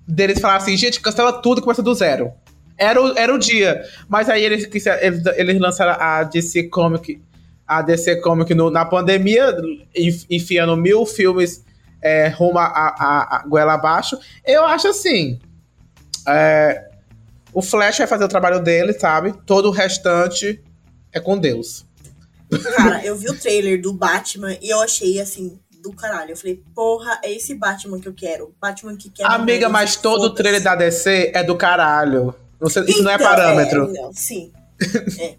deles 0.07 0.39
falar 0.39 0.55
assim, 0.55 0.75
gente, 0.75 0.99
cancela 0.99 1.31
tudo 1.31 1.59
e 1.59 1.61
começa 1.61 1.83
do 1.83 1.93
zero. 1.93 2.31
Era 2.79 3.01
o, 3.01 3.17
era 3.17 3.33
o 3.33 3.37
dia. 3.37 3.83
Mas 4.07 4.29
aí 4.29 4.43
eles, 4.43 4.67
eles, 5.35 5.59
lançaram 5.59 6.01
a 6.01 6.23
DC 6.23 6.63
Comic, 6.69 7.21
a 7.67 7.81
DC 7.81 8.21
Comic 8.21 8.55
no- 8.55 8.71
na 8.71 8.85
pandemia, 8.85 9.55
enf- 9.95 10.25
enfiando 10.29 10.75
mil 10.77 11.05
filmes 11.05 11.63
é, 12.01 12.29
rumo 12.29 12.57
a, 12.57 12.65
a, 12.65 13.37
a 13.39 13.43
goela 13.47 13.73
abaixo. 13.73 14.17
Eu 14.45 14.65
acho 14.65 14.87
assim. 14.87 15.39
é, 16.27 16.85
o 17.53 17.61
Flash 17.61 17.97
vai 17.97 18.07
fazer 18.07 18.23
o 18.23 18.27
trabalho 18.29 18.59
dele, 18.61 18.93
sabe? 18.93 19.33
Todo 19.45 19.67
o 19.67 19.71
restante 19.71 20.61
é 21.11 21.19
com 21.19 21.37
Deus. 21.37 21.85
Cara, 22.75 23.03
eu 23.03 23.15
vi 23.15 23.29
o 23.29 23.37
trailer 23.37 23.81
do 23.81 23.91
Batman 23.93 24.55
e 24.61 24.69
eu 24.69 24.79
achei 24.81 25.19
assim, 25.19 25.59
do 25.83 25.91
caralho. 25.93 26.31
Eu 26.31 26.37
falei, 26.37 26.61
porra, 26.73 27.19
é 27.23 27.31
esse 27.31 27.53
Batman 27.55 27.99
que 27.99 28.07
eu 28.07 28.13
quero. 28.13 28.53
Batman 28.61 28.95
que 28.95 29.09
quer. 29.09 29.25
Amiga, 29.25 29.67
mas 29.69 29.95
todo 29.95 30.23
o 30.23 30.29
trailer 30.33 30.61
da 30.61 30.75
DC 30.75 31.31
é 31.33 31.43
do 31.43 31.55
caralho. 31.55 32.33
Não 32.59 32.69
sei- 32.69 32.83
isso 32.83 33.03
não 33.03 33.11
é 33.11 33.15
Então, 33.15 33.27
parâmetro. 33.27 33.95
é, 33.95 34.01
não, 34.01 34.13
sim. 34.13 34.51
É. 35.19 35.35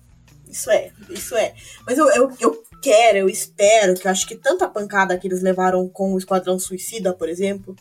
Isso 0.48 0.70
é, 0.70 0.90
isso 1.11 1.37
é. 1.37 1.54
Mas 1.87 1.96
eu, 1.96 2.09
eu, 2.11 2.33
eu 2.40 2.62
quero, 2.83 3.18
eu 3.18 3.28
espero 3.28 3.94
que 3.94 4.06
eu 4.06 4.11
acho 4.11 4.26
que 4.26 4.35
tanta 4.35 4.68
pancada 4.68 5.16
que 5.16 5.28
eles 5.28 5.42
levaram 5.42 5.88
com 5.88 6.12
o 6.14 6.18
Esquadrão 6.18 6.59
Suicida, 6.59 7.12
por 7.14 7.28
exemplo, 7.28 7.76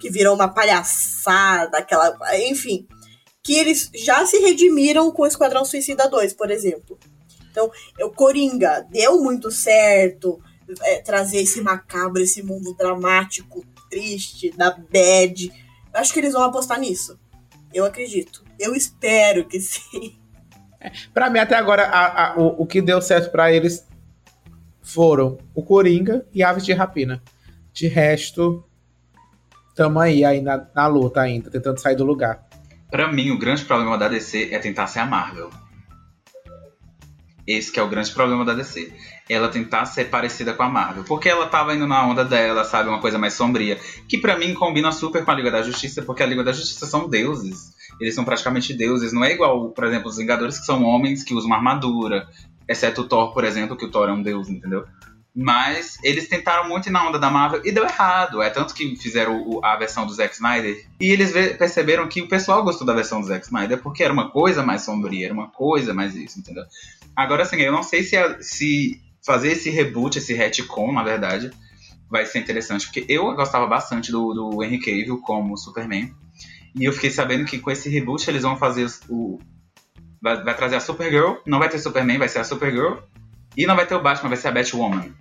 que 0.00 0.10
virou 0.10 0.34
uma 0.34 0.48
palhaçada, 0.48 1.78
aquela. 1.78 2.16
Enfim. 2.48 2.86
Que 3.42 3.54
eles 3.58 3.90
já 3.94 4.24
se 4.24 4.38
redimiram 4.38 5.10
com 5.12 5.22
o 5.22 5.26
Esquadrão 5.26 5.64
Suicida 5.66 6.08
2, 6.08 6.32
por 6.32 6.50
exemplo. 6.50 6.98
Então, 7.50 7.70
o 8.00 8.08
Coringa 8.10 8.86
deu 8.90 9.22
muito 9.22 9.50
certo 9.50 10.40
é, 10.82 11.00
trazer 11.02 11.42
esse 11.42 11.60
macabro, 11.60 12.22
esse 12.22 12.42
mundo 12.42 12.74
dramático, 12.74 13.62
triste, 13.90 14.50
da 14.56 14.70
bad. 14.70 15.46
Eu 15.92 16.00
acho 16.00 16.12
que 16.12 16.18
eles 16.20 16.32
vão 16.32 16.42
apostar 16.42 16.80
nisso. 16.80 17.18
Eu 17.74 17.84
acredito. 17.84 18.44
Eu 18.58 18.74
espero 18.74 19.44
que 19.46 19.60
sim. 19.60 20.16
Pra 21.12 21.28
mim, 21.28 21.38
até 21.40 21.56
agora, 21.56 21.84
a- 21.86 22.32
a- 22.32 22.36
o, 22.38 22.62
o 22.62 22.66
que 22.66 22.80
deu 22.80 23.00
certo 23.02 23.30
pra 23.32 23.50
eles 23.52 23.86
foram 24.82 25.38
o 25.54 25.62
Coringa 25.62 26.26
e 26.32 26.42
Aves 26.42 26.64
de 26.64 26.72
Rapina. 26.72 27.22
De 27.72 27.88
resto, 27.88 28.64
tamo 29.74 29.98
aí, 29.98 30.24
aí 30.24 30.40
na, 30.40 30.66
na 30.74 30.86
luta 30.86 31.20
ainda, 31.20 31.50
tentando 31.50 31.80
sair 31.80 31.96
do 31.96 32.04
lugar. 32.04 32.46
Pra 32.90 33.10
mim, 33.10 33.30
o 33.30 33.38
grande 33.38 33.64
problema 33.64 33.98
da 33.98 34.08
DC 34.08 34.50
é 34.52 34.58
tentar 34.58 34.86
ser 34.86 35.00
a 35.00 35.06
Marvel. 35.06 35.50
Esse 37.46 37.72
que 37.72 37.80
é 37.80 37.82
o 37.82 37.88
grande 37.88 38.10
problema 38.12 38.44
da 38.44 38.54
DC. 38.54 38.92
Ela 39.28 39.48
tentar 39.48 39.86
ser 39.86 40.06
parecida 40.10 40.52
com 40.52 40.62
a 40.62 40.68
Marvel. 40.68 41.04
Porque 41.04 41.28
ela 41.28 41.46
tava 41.46 41.74
indo 41.74 41.86
na 41.86 42.06
onda 42.06 42.24
dela, 42.24 42.62
sabe? 42.64 42.88
Uma 42.90 43.00
coisa 43.00 43.18
mais 43.18 43.32
sombria. 43.34 43.78
Que 44.08 44.18
pra 44.18 44.36
mim 44.38 44.52
combina 44.52 44.92
super 44.92 45.24
com 45.24 45.30
a 45.30 45.34
Liga 45.34 45.50
da 45.50 45.62
Justiça, 45.62 46.02
porque 46.02 46.22
a 46.22 46.26
Liga 46.26 46.44
da 46.44 46.52
Justiça 46.52 46.84
são 46.86 47.08
deuses. 47.08 47.72
Eles 47.98 48.14
são 48.14 48.24
praticamente 48.24 48.74
deuses. 48.74 49.12
Não 49.12 49.24
é 49.24 49.32
igual, 49.32 49.70
por 49.70 49.84
exemplo, 49.84 50.08
os 50.08 50.16
Vingadores, 50.18 50.58
que 50.58 50.66
são 50.66 50.82
homens 50.84 51.22
que 51.24 51.32
usam 51.32 51.46
uma 51.46 51.56
armadura. 51.56 52.28
Exceto 52.68 53.00
o 53.02 53.04
Thor, 53.08 53.32
por 53.32 53.44
exemplo, 53.44 53.76
que 53.76 53.86
o 53.86 53.90
Thor 53.90 54.08
é 54.08 54.12
um 54.12 54.22
deus, 54.22 54.48
entendeu? 54.48 54.84
Mas 55.36 55.98
eles 56.04 56.28
tentaram 56.28 56.68
muito 56.68 56.88
ir 56.88 56.92
na 56.92 57.08
onda 57.08 57.18
da 57.18 57.28
Marvel 57.30 57.60
e 57.64 57.72
deu 57.72 57.84
errado. 57.84 58.40
É 58.40 58.50
tanto 58.50 58.72
que 58.74 58.94
fizeram 58.94 59.40
o- 59.42 59.64
a 59.64 59.74
versão 59.76 60.06
do 60.06 60.12
Zack 60.12 60.34
Snyder. 60.34 60.86
E 61.00 61.10
eles 61.10 61.32
perceberam 61.56 62.06
que 62.08 62.20
o 62.22 62.28
pessoal 62.28 62.62
gostou 62.62 62.86
da 62.86 62.92
versão 62.92 63.20
do 63.20 63.26
Zack 63.26 63.44
Snyder 63.46 63.82
porque 63.82 64.04
era 64.04 64.12
uma 64.12 64.30
coisa 64.30 64.62
mais 64.62 64.82
sombria, 64.82 65.26
era 65.26 65.34
uma 65.34 65.48
coisa 65.48 65.92
mais 65.92 66.14
isso, 66.14 66.38
entendeu? 66.38 66.62
Agora, 67.16 67.42
assim, 67.42 67.56
eu 67.56 67.72
não 67.72 67.82
sei 67.82 68.02
se, 68.04 68.16
a- 68.16 68.40
se 68.40 69.00
fazer 69.24 69.52
esse 69.52 69.70
reboot, 69.70 70.18
esse 70.18 70.34
retcon, 70.34 70.92
na 70.92 71.02
verdade, 71.02 71.50
vai 72.10 72.26
ser 72.26 72.38
interessante. 72.38 72.86
Porque 72.86 73.04
eu 73.08 73.34
gostava 73.34 73.66
bastante 73.66 74.12
do, 74.12 74.32
do 74.32 74.62
Henry 74.62 74.78
Cavill 74.78 75.20
como 75.20 75.56
Superman. 75.56 76.14
E 76.74 76.84
eu 76.84 76.92
fiquei 76.92 77.10
sabendo 77.10 77.44
que 77.44 77.58
com 77.58 77.70
esse 77.70 77.88
reboot 77.88 78.28
eles 78.28 78.42
vão 78.42 78.56
fazer 78.56 78.86
o. 79.08 79.38
Vai, 80.20 80.42
vai 80.42 80.56
trazer 80.56 80.76
a 80.76 80.80
Supergirl, 80.80 81.34
não 81.46 81.58
vai 81.58 81.68
ter 81.68 81.78
Superman, 81.78 82.18
vai 82.18 82.28
ser 82.28 82.38
a 82.38 82.44
Supergirl. 82.44 82.98
E 83.56 83.66
não 83.66 83.76
vai 83.76 83.86
ter 83.86 83.94
o 83.94 84.02
Batman, 84.02 84.28
vai 84.28 84.38
ser 84.38 84.48
a 84.48 84.52
Batwoman. 84.52 85.14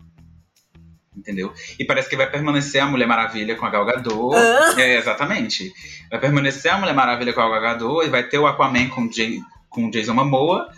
Entendeu? 1.15 1.53
E 1.79 1.85
parece 1.85 2.09
que 2.09 2.15
vai 2.15 2.29
permanecer 2.29 2.81
a 2.81 2.87
Mulher 2.87 3.05
Maravilha 3.05 3.55
com 3.55 3.65
a 3.65 3.69
Gal 3.69 3.85
Gadot. 3.85 4.35
Hã? 4.35 4.79
É, 4.79 4.97
exatamente. 4.97 5.71
Vai 6.09 6.19
permanecer 6.19 6.73
a 6.73 6.77
Mulher 6.77 6.95
Maravilha 6.95 7.33
com 7.33 7.41
a 7.41 7.49
Gal 7.49 7.61
Gadot 7.61 8.05
e 8.05 8.09
vai 8.09 8.23
ter 8.23 8.39
o 8.39 8.47
Aquaman 8.47 8.89
com, 8.89 9.11
Jay, 9.11 9.39
com 9.69 9.91
Jason 9.91 10.15
Momoa, 10.15 10.71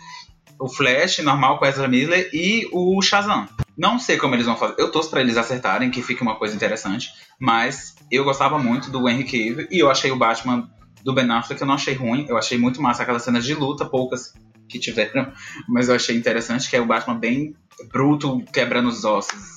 o 0.58 0.68
Flash 0.68 1.18
normal 1.18 1.58
com 1.58 1.66
Ezra 1.66 1.88
Miller 1.88 2.30
e 2.32 2.68
o 2.72 3.00
Shazam. 3.02 3.46
Não 3.76 3.98
sei 3.98 4.16
como 4.16 4.34
eles 4.34 4.46
vão 4.46 4.56
fazer. 4.56 4.74
Eu 4.78 4.90
torço 4.90 5.10
pra 5.10 5.20
eles 5.20 5.36
acertarem, 5.36 5.90
que 5.90 6.02
fique 6.02 6.22
uma 6.22 6.36
coisa 6.36 6.54
interessante. 6.54 7.10
Mas 7.38 7.94
eu 8.10 8.24
gostava 8.24 8.58
muito 8.58 8.90
do 8.90 9.08
Henry 9.08 9.24
Cavill 9.24 9.68
e 9.70 9.78
eu 9.78 9.90
achei 9.90 10.10
o 10.10 10.16
Batman 10.16 10.68
do 11.04 11.12
Ben 11.12 11.30
Affleck, 11.30 11.60
eu 11.60 11.66
não 11.66 11.74
achei 11.74 11.94
ruim. 11.94 12.26
Eu 12.28 12.38
achei 12.38 12.56
muito 12.58 12.80
massa 12.80 13.02
aquelas 13.02 13.22
cenas 13.22 13.44
de 13.44 13.54
luta, 13.54 13.84
poucas 13.84 14.32
que 14.68 14.78
tiveram. 14.78 15.30
Mas 15.68 15.88
eu 15.88 15.94
achei 15.94 16.16
interessante, 16.16 16.68
que 16.68 16.76
é 16.76 16.80
o 16.80 16.86
Batman 16.86 17.18
bem 17.18 17.54
bruto, 17.92 18.42
quebrando 18.52 18.88
os 18.88 19.04
ossos. 19.04 19.56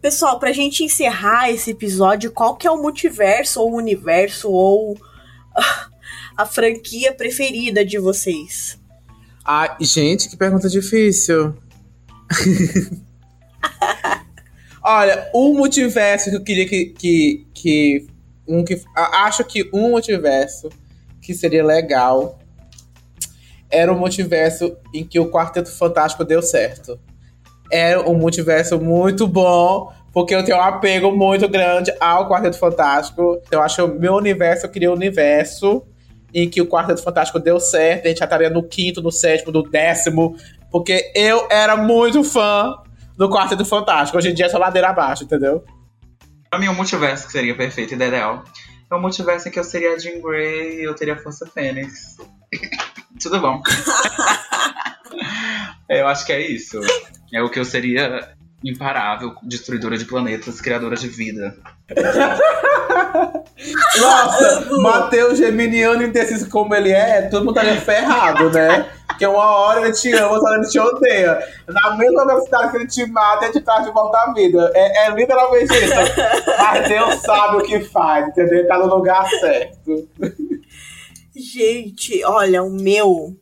Pessoal, 0.00 0.38
pra 0.38 0.52
gente 0.52 0.82
encerrar 0.82 1.50
esse 1.50 1.72
episódio, 1.72 2.32
qual 2.32 2.56
que 2.56 2.66
é 2.66 2.70
o 2.70 2.80
multiverso 2.80 3.60
ou 3.60 3.72
o 3.72 3.76
universo 3.76 4.50
ou 4.50 4.96
a 6.36 6.46
franquia 6.46 7.12
preferida 7.12 7.84
de 7.84 7.98
vocês? 7.98 8.80
Ai, 9.44 9.76
gente, 9.80 10.28
que 10.28 10.36
pergunta 10.36 10.68
difícil. 10.68 11.54
Olha, 14.82 15.30
um 15.34 15.54
multiverso 15.54 16.30
que 16.30 16.36
eu 16.36 16.44
queria 16.44 16.68
que. 16.68 16.86
que, 16.86 17.46
que 17.54 18.06
um 18.46 18.64
que 18.64 18.82
acho 18.94 19.44
que 19.44 19.68
um 19.72 19.90
multiverso 19.90 20.68
que 21.22 21.34
seria 21.34 21.64
legal 21.64 22.38
era 23.70 23.92
o 23.92 23.96
multiverso 23.96 24.76
em 24.92 25.04
que 25.04 25.20
o 25.20 25.30
Quarteto 25.30 25.70
Fantástico 25.70 26.24
deu 26.24 26.42
certo. 26.42 26.98
Era 27.70 28.08
um 28.08 28.14
multiverso 28.14 28.80
muito 28.80 29.28
bom, 29.28 29.92
porque 30.12 30.34
eu 30.34 30.44
tenho 30.44 30.58
um 30.58 30.62
apego 30.62 31.12
muito 31.12 31.48
grande 31.48 31.94
ao 32.00 32.28
Quarteto 32.28 32.58
Fantástico. 32.58 33.40
Eu 33.48 33.62
acho 33.62 33.76
que 33.76 33.82
o 33.82 34.00
meu 34.00 34.14
universo, 34.14 34.66
eu 34.66 34.70
queria 34.70 34.90
um 34.90 34.94
universo 34.94 35.86
em 36.34 36.48
que 36.48 36.60
o 36.60 36.66
Quarteto 36.66 37.02
Fantástico 37.02 37.38
deu 37.38 37.58
certo, 37.58 38.06
a 38.06 38.08
gente 38.08 38.18
já 38.18 38.24
estaria 38.24 38.50
no 38.50 38.62
quinto, 38.62 39.02
no 39.02 39.10
sétimo, 39.10 39.52
no 39.52 39.62
décimo, 39.62 40.36
porque 40.70 41.12
eu 41.14 41.46
era 41.50 41.76
muito 41.76 42.22
fã 42.22 42.74
do 43.16 43.28
Quarteto 43.28 43.64
Fantástico. 43.64 44.16
Hoje 44.16 44.30
em 44.30 44.34
dia 44.34 44.46
é 44.46 44.48
só 44.48 44.58
ladeira 44.58 44.88
abaixo, 44.88 45.24
entendeu? 45.24 45.64
Pra 46.48 46.58
mim, 46.58 46.68
o 46.68 46.74
multiverso 46.74 47.26
que 47.26 47.32
seria 47.32 47.56
perfeito 47.56 47.92
e 47.92 47.94
ideal 47.94 48.44
é 48.90 48.94
o 48.94 49.00
multiverso 49.00 49.48
em 49.48 49.50
que 49.52 49.58
eu 49.58 49.64
seria 49.64 49.94
a 49.94 49.98
Jean 49.98 50.20
Grey 50.20 50.80
e 50.80 50.84
eu 50.84 50.94
teria 50.94 51.14
a 51.14 51.16
Força 51.16 51.46
Fênix. 51.46 52.16
Tudo 53.22 53.40
bom. 53.40 53.62
eu 55.88 56.08
acho 56.08 56.26
que 56.26 56.32
é 56.32 56.40
isso. 56.40 56.80
É 57.32 57.40
o 57.40 57.48
que 57.48 57.60
eu 57.60 57.64
seria 57.64 58.34
imparável, 58.64 59.34
destruidora 59.42 59.96
de 59.96 60.04
planetas, 60.04 60.60
criadora 60.60 60.96
de 60.96 61.08
vida. 61.08 61.56
Nossa, 64.00 64.66
Matheus 64.80 65.38
Geminiano 65.38 66.02
indeciso 66.02 66.48
como 66.48 66.74
ele 66.74 66.90
é, 66.92 67.22
todo 67.22 67.44
mundo 67.44 67.58
estaria 67.58 67.80
ferrado, 67.80 68.50
né? 68.50 68.90
Porque 69.06 69.26
uma 69.26 69.44
hora 69.50 69.82
ele 69.82 69.92
te 69.92 70.12
ama, 70.12 70.32
outra 70.32 70.50
hora 70.50 70.60
ele 70.60 70.68
te 70.70 70.78
odeia. 70.78 71.38
Na 71.68 71.96
mesma 71.96 72.26
velocidade 72.26 72.70
que 72.70 72.76
ele 72.78 72.86
te 72.86 73.06
mata, 73.06 73.44
ele 73.44 73.52
te 73.52 73.60
traz 73.60 73.84
de 73.84 73.92
volta 73.92 74.18
à 74.18 74.32
vida. 74.32 74.70
É, 74.74 75.06
é 75.06 75.10
literalmente 75.10 75.74
isso. 75.74 75.94
Mas 76.58 76.88
Deus 76.88 77.14
sabe 77.16 77.56
o 77.56 77.62
que 77.62 77.80
faz, 77.80 78.28
entendeu? 78.28 78.60
Ele 78.60 78.68
tá 78.68 78.78
no 78.78 78.86
lugar 78.94 79.28
certo. 79.28 80.08
Gente, 81.36 82.24
olha, 82.24 82.62
o 82.62 82.70
meu. 82.70 83.36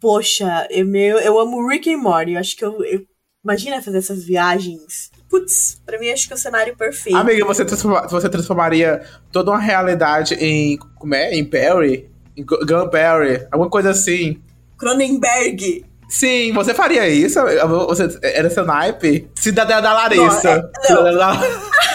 Poxa, 0.00 0.66
eu, 0.70 0.84
meu, 0.86 1.18
eu 1.18 1.38
amo 1.38 1.66
Rick 1.66 1.92
and 1.92 1.98
Morty. 1.98 2.32
Eu 2.32 2.40
acho 2.40 2.54
que 2.56 2.64
eu, 2.64 2.84
eu- 2.84 3.06
Imagina 3.44 3.82
fazer 3.82 3.98
essas 3.98 4.24
viagens. 4.24 5.10
Putz, 5.28 5.80
pra 5.84 5.98
mim 5.98 6.10
acho 6.10 6.26
que 6.26 6.32
é 6.32 6.36
o 6.36 6.38
cenário 6.38 6.74
perfeito. 6.76 7.16
Amiga, 7.18 7.44
você, 7.44 7.64
transforma- 7.64 8.06
você 8.08 8.28
transformaria 8.28 9.02
toda 9.30 9.50
uma 9.50 9.60
realidade 9.60 10.34
em. 10.34 10.78
Como 10.96 11.14
é? 11.14 11.32
Em 11.34 11.44
Perry? 11.44 12.08
Em 12.36 12.44
Gu- 12.44 12.64
Gunberry? 12.66 13.46
Alguma 13.52 13.68
coisa 13.68 13.90
assim. 13.90 14.40
Cronenberg. 14.78 15.84
Sim, 16.08 16.52
você 16.52 16.72
faria 16.74 17.08
isso? 17.08 17.40
Você, 17.88 18.18
era 18.22 18.48
seu 18.50 18.64
naipe? 18.64 19.28
Cidadã 19.34 19.80
da 19.80 19.92
Larissa. 19.92 20.70
Não, 20.90 21.06
é- 21.08 21.12
não. 21.12 21.12
Cidadã 21.12 21.16
da- 21.16 21.74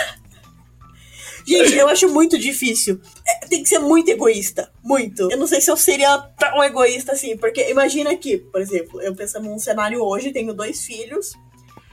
Gente, 1.49 1.75
eu 1.75 1.87
acho 1.87 2.07
muito 2.09 2.37
difícil. 2.37 3.01
É, 3.27 3.47
tem 3.47 3.63
que 3.63 3.69
ser 3.69 3.79
muito 3.79 4.09
egoísta. 4.09 4.71
Muito. 4.83 5.31
Eu 5.31 5.37
não 5.37 5.47
sei 5.47 5.59
se 5.59 5.71
eu 5.71 5.75
seria 5.75 6.17
tão 6.37 6.63
egoísta 6.63 7.13
assim, 7.13 7.35
porque 7.35 7.69
imagina 7.71 8.15
que, 8.15 8.37
por 8.37 8.61
exemplo, 8.61 9.01
eu 9.01 9.15
pensando 9.15 9.49
num 9.49 9.57
cenário 9.57 10.03
hoje, 10.03 10.31
tenho 10.31 10.53
dois 10.53 10.83
filhos. 10.83 11.33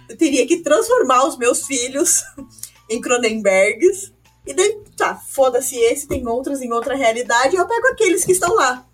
Eu 0.09 0.17
teria 0.17 0.47
que 0.47 0.59
transformar 0.59 1.27
os 1.27 1.39
meus 1.39 1.67
filhos 1.67 2.23
em 2.91 3.01
Cronenbergs. 3.01 4.13
E 4.47 4.53
daí, 4.53 4.79
tá, 4.97 5.17
foda-se 5.17 5.77
esse, 5.77 6.07
tem 6.07 6.27
outros 6.29 6.61
em 6.61 6.71
outra 6.73 6.95
realidade, 6.95 7.57
eu 7.57 7.67
pego 7.67 7.89
aqueles 7.89 8.25
que 8.25 8.33
estão 8.33 8.55
lá. 8.55 8.87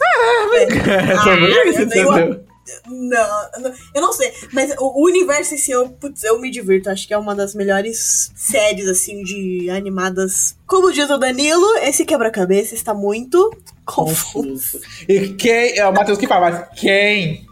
É, 0.00 0.64
ah, 1.18 1.68
isso, 1.68 1.82
entendeu? 1.82 2.10
Não, 2.10 2.49
não, 2.86 3.48
eu 3.94 4.02
não 4.02 4.12
sei. 4.12 4.32
Mas 4.52 4.74
o, 4.78 5.04
universo, 5.04 5.54
assim, 5.54 5.72
eu, 5.72 5.88
putz, 5.90 6.22
eu 6.24 6.40
me 6.40 6.50
divirto. 6.50 6.90
Acho 6.90 7.06
que 7.06 7.14
é 7.14 7.18
uma 7.18 7.34
das 7.34 7.54
melhores 7.54 8.30
séries, 8.34 8.88
assim, 8.88 9.22
de 9.22 9.70
animadas. 9.70 10.56
Como 10.66 10.92
diz 10.92 11.08
o 11.10 11.18
Danilo, 11.18 11.76
esse 11.78 12.04
quebra-cabeça 12.04 12.74
está 12.74 12.94
muito 12.94 13.50
confuso. 13.84 14.80
E 15.08 15.30
quem. 15.30 15.78
É 15.78 15.86
o 15.86 15.92
Matheus 15.92 16.18
que 16.18 16.26
fala, 16.26 16.50
mas 16.50 16.78
quem. 16.78 17.46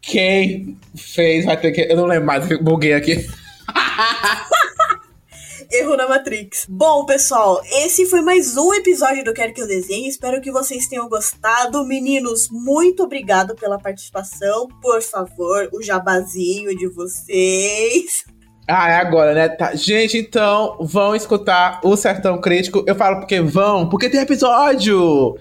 Quem 0.00 0.76
fez 0.96 1.44
vai 1.44 1.60
ter 1.60 1.72
que. 1.72 1.82
Eu 1.82 1.96
não 1.96 2.06
lembro 2.06 2.26
mais, 2.26 2.46
buguei 2.60 2.94
aqui. 2.94 3.26
Erro 5.70 5.96
na 5.96 6.08
Matrix. 6.08 6.64
Bom, 6.66 7.04
pessoal, 7.04 7.60
esse 7.84 8.06
foi 8.06 8.22
mais 8.22 8.56
um 8.56 8.72
episódio 8.72 9.22
do 9.22 9.34
Quero 9.34 9.52
Que 9.52 9.60
Eu 9.60 9.66
Desenhe. 9.66 10.08
Espero 10.08 10.40
que 10.40 10.50
vocês 10.50 10.88
tenham 10.88 11.08
gostado. 11.10 11.84
Meninos, 11.84 12.48
muito 12.50 13.02
obrigado 13.02 13.54
pela 13.54 13.78
participação. 13.78 14.66
Por 14.80 15.02
favor, 15.02 15.68
o 15.72 15.82
jabazinho 15.82 16.74
de 16.74 16.88
vocês. 16.88 18.24
Ah, 18.66 18.90
é 18.90 18.96
agora, 18.96 19.34
né? 19.34 19.48
Tá. 19.50 19.74
Gente, 19.74 20.16
então, 20.16 20.78
vão 20.80 21.14
escutar 21.14 21.80
o 21.84 21.96
Sertão 21.96 22.40
Crítico. 22.40 22.82
Eu 22.86 22.94
falo 22.94 23.18
porque 23.18 23.40
vão, 23.42 23.90
porque 23.90 24.08
tem 24.08 24.20
episódio. 24.20 25.36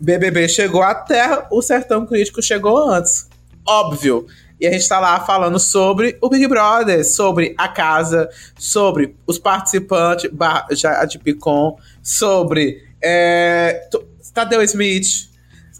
BBB 0.00 0.48
chegou 0.50 0.82
Terra, 1.06 1.46
o 1.50 1.62
Sertão 1.62 2.04
Crítico 2.04 2.42
chegou 2.42 2.76
antes. 2.76 3.26
Óbvio. 3.66 4.26
E 4.62 4.66
a 4.68 4.70
gente 4.70 4.88
tá 4.88 5.00
lá 5.00 5.18
falando 5.18 5.58
sobre 5.58 6.16
o 6.20 6.28
Big 6.28 6.46
Brother, 6.46 7.04
sobre 7.04 7.52
a 7.58 7.66
casa, 7.66 8.30
sobre 8.56 9.16
os 9.26 9.36
participantes 9.36 10.30
já 10.70 11.04
de 11.04 11.18
Picon, 11.18 11.76
sobre 12.00 12.80
é, 13.02 13.88
Tadeu 14.32 14.62
Smith, 14.62 15.28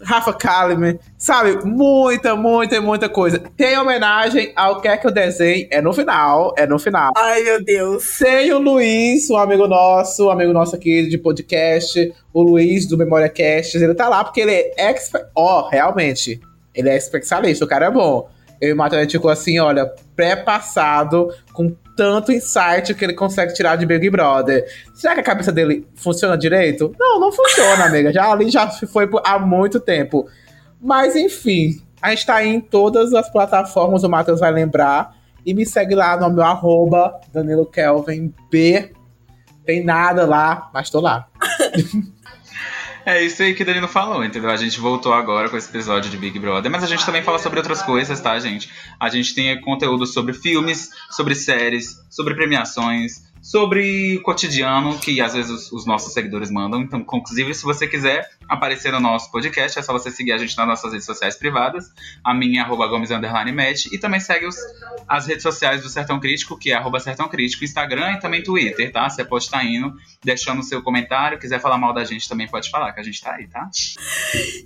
Rafa 0.01 0.33
Kalimann, 0.33 0.99
sabe? 1.17 1.65
Muita, 1.65 2.35
muita, 2.35 2.81
muita 2.81 3.07
coisa. 3.07 3.39
Tem 3.55 3.77
homenagem 3.77 4.51
ao 4.53 4.81
Quer 4.81 4.97
Que 4.97 5.07
Eu 5.07 5.11
Desenhe, 5.11 5.65
é 5.71 5.81
no 5.81 5.93
final, 5.93 6.53
é 6.57 6.67
no 6.67 6.77
final. 6.77 7.13
Ai, 7.15 7.41
meu 7.41 7.63
Deus. 7.63 8.17
Tem 8.19 8.51
o 8.51 8.59
Luiz, 8.59 9.29
um 9.29 9.37
amigo 9.37 9.65
nosso, 9.65 10.27
um 10.27 10.29
amigo 10.29 10.51
nosso 10.51 10.75
aqui 10.75 11.07
de 11.07 11.17
podcast, 11.17 12.13
o 12.33 12.43
Luiz 12.43 12.85
do 12.85 12.97
Memória 12.97 13.29
Cast, 13.29 13.77
ele 13.77 13.95
tá 13.95 14.09
lá 14.09 14.25
porque 14.25 14.41
ele 14.41 14.51
é 14.51 14.89
expert, 14.89 15.25
ó, 15.33 15.61
oh, 15.61 15.69
realmente, 15.69 16.41
ele 16.75 16.89
é 16.89 16.97
especialista, 16.97 17.63
o 17.63 17.67
cara 17.67 17.85
é 17.85 17.89
bom 17.89 18.32
eu 18.63 18.69
e 18.69 18.73
o 18.73 18.77
Matheus 18.77 19.11
ficou 19.11 19.29
assim, 19.29 19.59
olha, 19.59 19.93
pré-passado, 20.15 21.33
com 21.51 21.75
tanto 21.97 22.31
insight 22.31 22.93
que 22.93 23.03
ele 23.03 23.13
consegue 23.13 23.53
tirar 23.53 23.75
de 23.75 23.85
Big 23.85 24.09
Brother. 24.09 24.65
Será 24.93 25.13
que 25.13 25.19
a 25.19 25.23
cabeça 25.23 25.51
dele 25.51 25.85
funciona 25.95 26.37
direito? 26.37 26.95
Não, 26.97 27.19
não 27.19 27.31
funciona, 27.31 27.83
amiga. 27.83 28.13
Já 28.13 28.31
ali 28.31 28.49
já 28.49 28.69
foi 28.69 29.09
há 29.25 29.37
muito 29.37 29.81
tempo. 29.81 30.27
Mas 30.81 31.15
enfim, 31.15 31.81
a 32.01 32.11
gente 32.11 32.25
tá 32.25 32.43
em 32.43 32.61
todas 32.61 33.13
as 33.13 33.29
plataformas, 33.29 34.03
o 34.03 34.09
Matheus 34.09 34.39
vai 34.39 34.51
lembrar. 34.51 35.13
E 35.45 35.53
me 35.53 35.65
segue 35.65 35.93
lá 35.93 36.15
no 36.15 36.29
meu 36.29 36.43
arroba, 36.43 37.19
Danilo 37.33 37.65
Kelvin 37.65 38.33
B. 38.49 38.93
Tem 39.65 39.83
nada 39.83 40.25
lá, 40.25 40.69
mas 40.73 40.89
tô 40.89 41.01
lá. 41.01 41.27
É 43.05 43.21
isso 43.23 43.43
aí 43.43 43.53
que 43.53 43.63
o 43.63 43.65
Danilo 43.65 43.87
falou, 43.87 44.23
entendeu? 44.23 44.49
A 44.49 44.55
gente 44.55 44.79
voltou 44.79 45.13
agora 45.13 45.49
com 45.49 45.57
esse 45.57 45.69
episódio 45.69 46.09
de 46.09 46.17
Big 46.17 46.39
Brother, 46.39 46.71
mas 46.71 46.83
a 46.83 46.87
gente 46.87 47.05
também 47.05 47.21
fala 47.21 47.37
sobre 47.37 47.59
outras 47.59 47.81
coisas, 47.81 48.19
tá, 48.21 48.37
gente? 48.39 48.69
A 48.99 49.09
gente 49.09 49.35
tem 49.35 49.59
conteúdo 49.59 50.05
sobre 50.05 50.33
filmes, 50.33 50.89
sobre 51.11 51.35
séries, 51.35 51.97
sobre 52.09 52.33
premiações, 52.33 53.23
sobre 53.41 54.15
o 54.17 54.21
cotidiano 54.21 54.97
que 54.97 55.19
às 55.19 55.33
vezes 55.33 55.51
os, 55.51 55.71
os, 55.73 55.85
nossos 55.85 56.13
seguidores 56.13 56.49
mandam. 56.49 56.81
Então, 56.81 57.01
inclusive, 57.01 57.53
se 57.53 57.63
você 57.63 57.85
quiser 57.85 58.29
aparecer 58.47 58.91
no 58.91 58.99
nosso 58.99 59.31
podcast, 59.31 59.79
é 59.79 59.81
só 59.81 59.93
você 59.93 60.11
seguir 60.11 60.33
a 60.33 60.37
gente 60.37 60.55
nas 60.57 60.67
nossas 60.67 60.91
redes 60.91 61.05
sociais 61.05 61.35
privadas. 61.35 61.91
A 62.23 62.33
minha 62.33 62.63
arroba 62.63 62.87
Gomes 62.87 63.09
Match, 63.09 63.85
e 63.91 63.97
também 63.97 64.19
segue 64.19 64.45
os, 64.45 64.55
as 65.07 65.27
redes 65.27 65.43
sociais 65.43 65.81
do 65.81 65.89
Sertão 65.89 66.19
Crítico, 66.19 66.57
que 66.57 66.71
é 66.71 66.75
arroba 66.75 66.99
Sertão 66.99 67.27
Crítico, 67.27 67.63
Instagram 67.63 68.13
e 68.13 68.19
também 68.19 68.43
Twitter, 68.43 68.91
tá? 68.91 69.09
Você 69.09 69.23
pode 69.23 69.45
estar 69.45 69.63
indo, 69.65 69.93
deixando 70.23 70.59
o 70.59 70.63
seu 70.63 70.81
comentário. 70.81 71.39
Quiser 71.39 71.59
falar 71.59 71.77
mal 71.77 71.93
da 71.93 72.03
gente 72.03 72.27
também 72.27 72.47
pode 72.47 72.69
falar, 72.69 72.93
que 72.93 72.99
a 72.99 73.03
gente 73.03 73.21
tá 73.21 73.33
aí, 73.35 73.47
tá? 73.47 73.69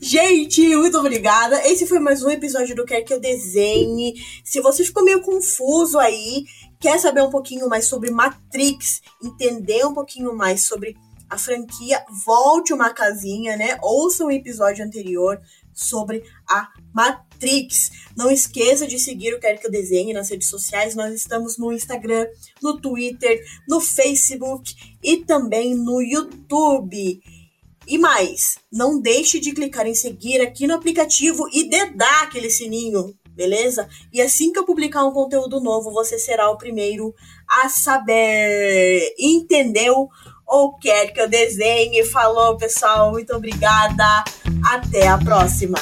Gente, 0.01 0.75
muito 0.75 0.97
obrigada. 0.97 1.65
Esse 1.67 1.87
foi 1.87 1.99
mais 1.99 2.23
um 2.23 2.29
episódio 2.29 2.75
do 2.75 2.85
Quer 2.85 3.01
Que 3.01 3.13
Eu 3.13 3.19
Desenhe. 3.19 4.13
Se 4.43 4.61
você 4.61 4.83
ficou 4.83 5.03
meio 5.03 5.21
confuso 5.21 5.97
aí, 5.99 6.45
quer 6.79 6.99
saber 6.99 7.21
um 7.21 7.29
pouquinho 7.29 7.67
mais 7.67 7.87
sobre 7.87 8.11
Matrix, 8.11 9.01
entender 9.23 9.85
um 9.85 9.93
pouquinho 9.93 10.35
mais 10.35 10.65
sobre 10.65 10.95
a 11.29 11.37
franquia, 11.37 12.03
volte 12.25 12.73
uma 12.73 12.93
casinha, 12.93 13.57
né? 13.57 13.77
Ouça 13.81 14.23
um 14.23 14.31
episódio 14.31 14.85
anterior 14.85 15.39
sobre 15.73 16.23
a 16.49 16.69
Matrix. 16.93 17.91
Não 18.15 18.31
esqueça 18.31 18.87
de 18.87 18.97
seguir 18.97 19.33
o 19.33 19.39
Quero 19.39 19.59
Que 19.59 19.67
Eu 19.67 19.71
Desenhe 19.71 20.13
nas 20.13 20.29
redes 20.29 20.49
sociais. 20.49 20.95
Nós 20.95 21.13
estamos 21.13 21.57
no 21.57 21.71
Instagram, 21.71 22.27
no 22.61 22.79
Twitter, 22.79 23.43
no 23.67 23.79
Facebook 23.79 24.73
e 25.03 25.17
também 25.17 25.75
no 25.75 26.01
YouTube. 26.01 27.21
E 27.87 27.97
mais, 27.97 28.57
não 28.71 28.99
deixe 28.99 29.39
de 29.39 29.53
clicar 29.53 29.87
em 29.87 29.95
seguir 29.95 30.41
aqui 30.41 30.67
no 30.67 30.73
aplicativo 30.73 31.47
e 31.53 31.69
dedar 31.69 32.23
aquele 32.23 32.49
sininho 32.49 33.15
beleza? 33.37 33.87
E 34.11 34.19
assim 34.19 34.51
que 34.51 34.57
eu 34.57 34.65
publicar 34.65 35.05
um 35.05 35.13
conteúdo 35.13 35.61
novo, 35.61 35.91
você 35.91 36.17
será 36.17 36.49
o 36.49 36.57
primeiro 36.57 37.13
a 37.47 37.69
saber. 37.69 39.13
Entendeu? 39.19 40.09
Ou 40.47 40.73
quer 40.73 41.07
que 41.07 41.19
eu 41.19 41.27
desenhe? 41.27 42.05
Falou, 42.05 42.57
pessoal. 42.57 43.11
Muito 43.11 43.35
obrigada. 43.35 44.23
Até 44.71 45.07
a 45.07 45.17
próxima. 45.17 45.77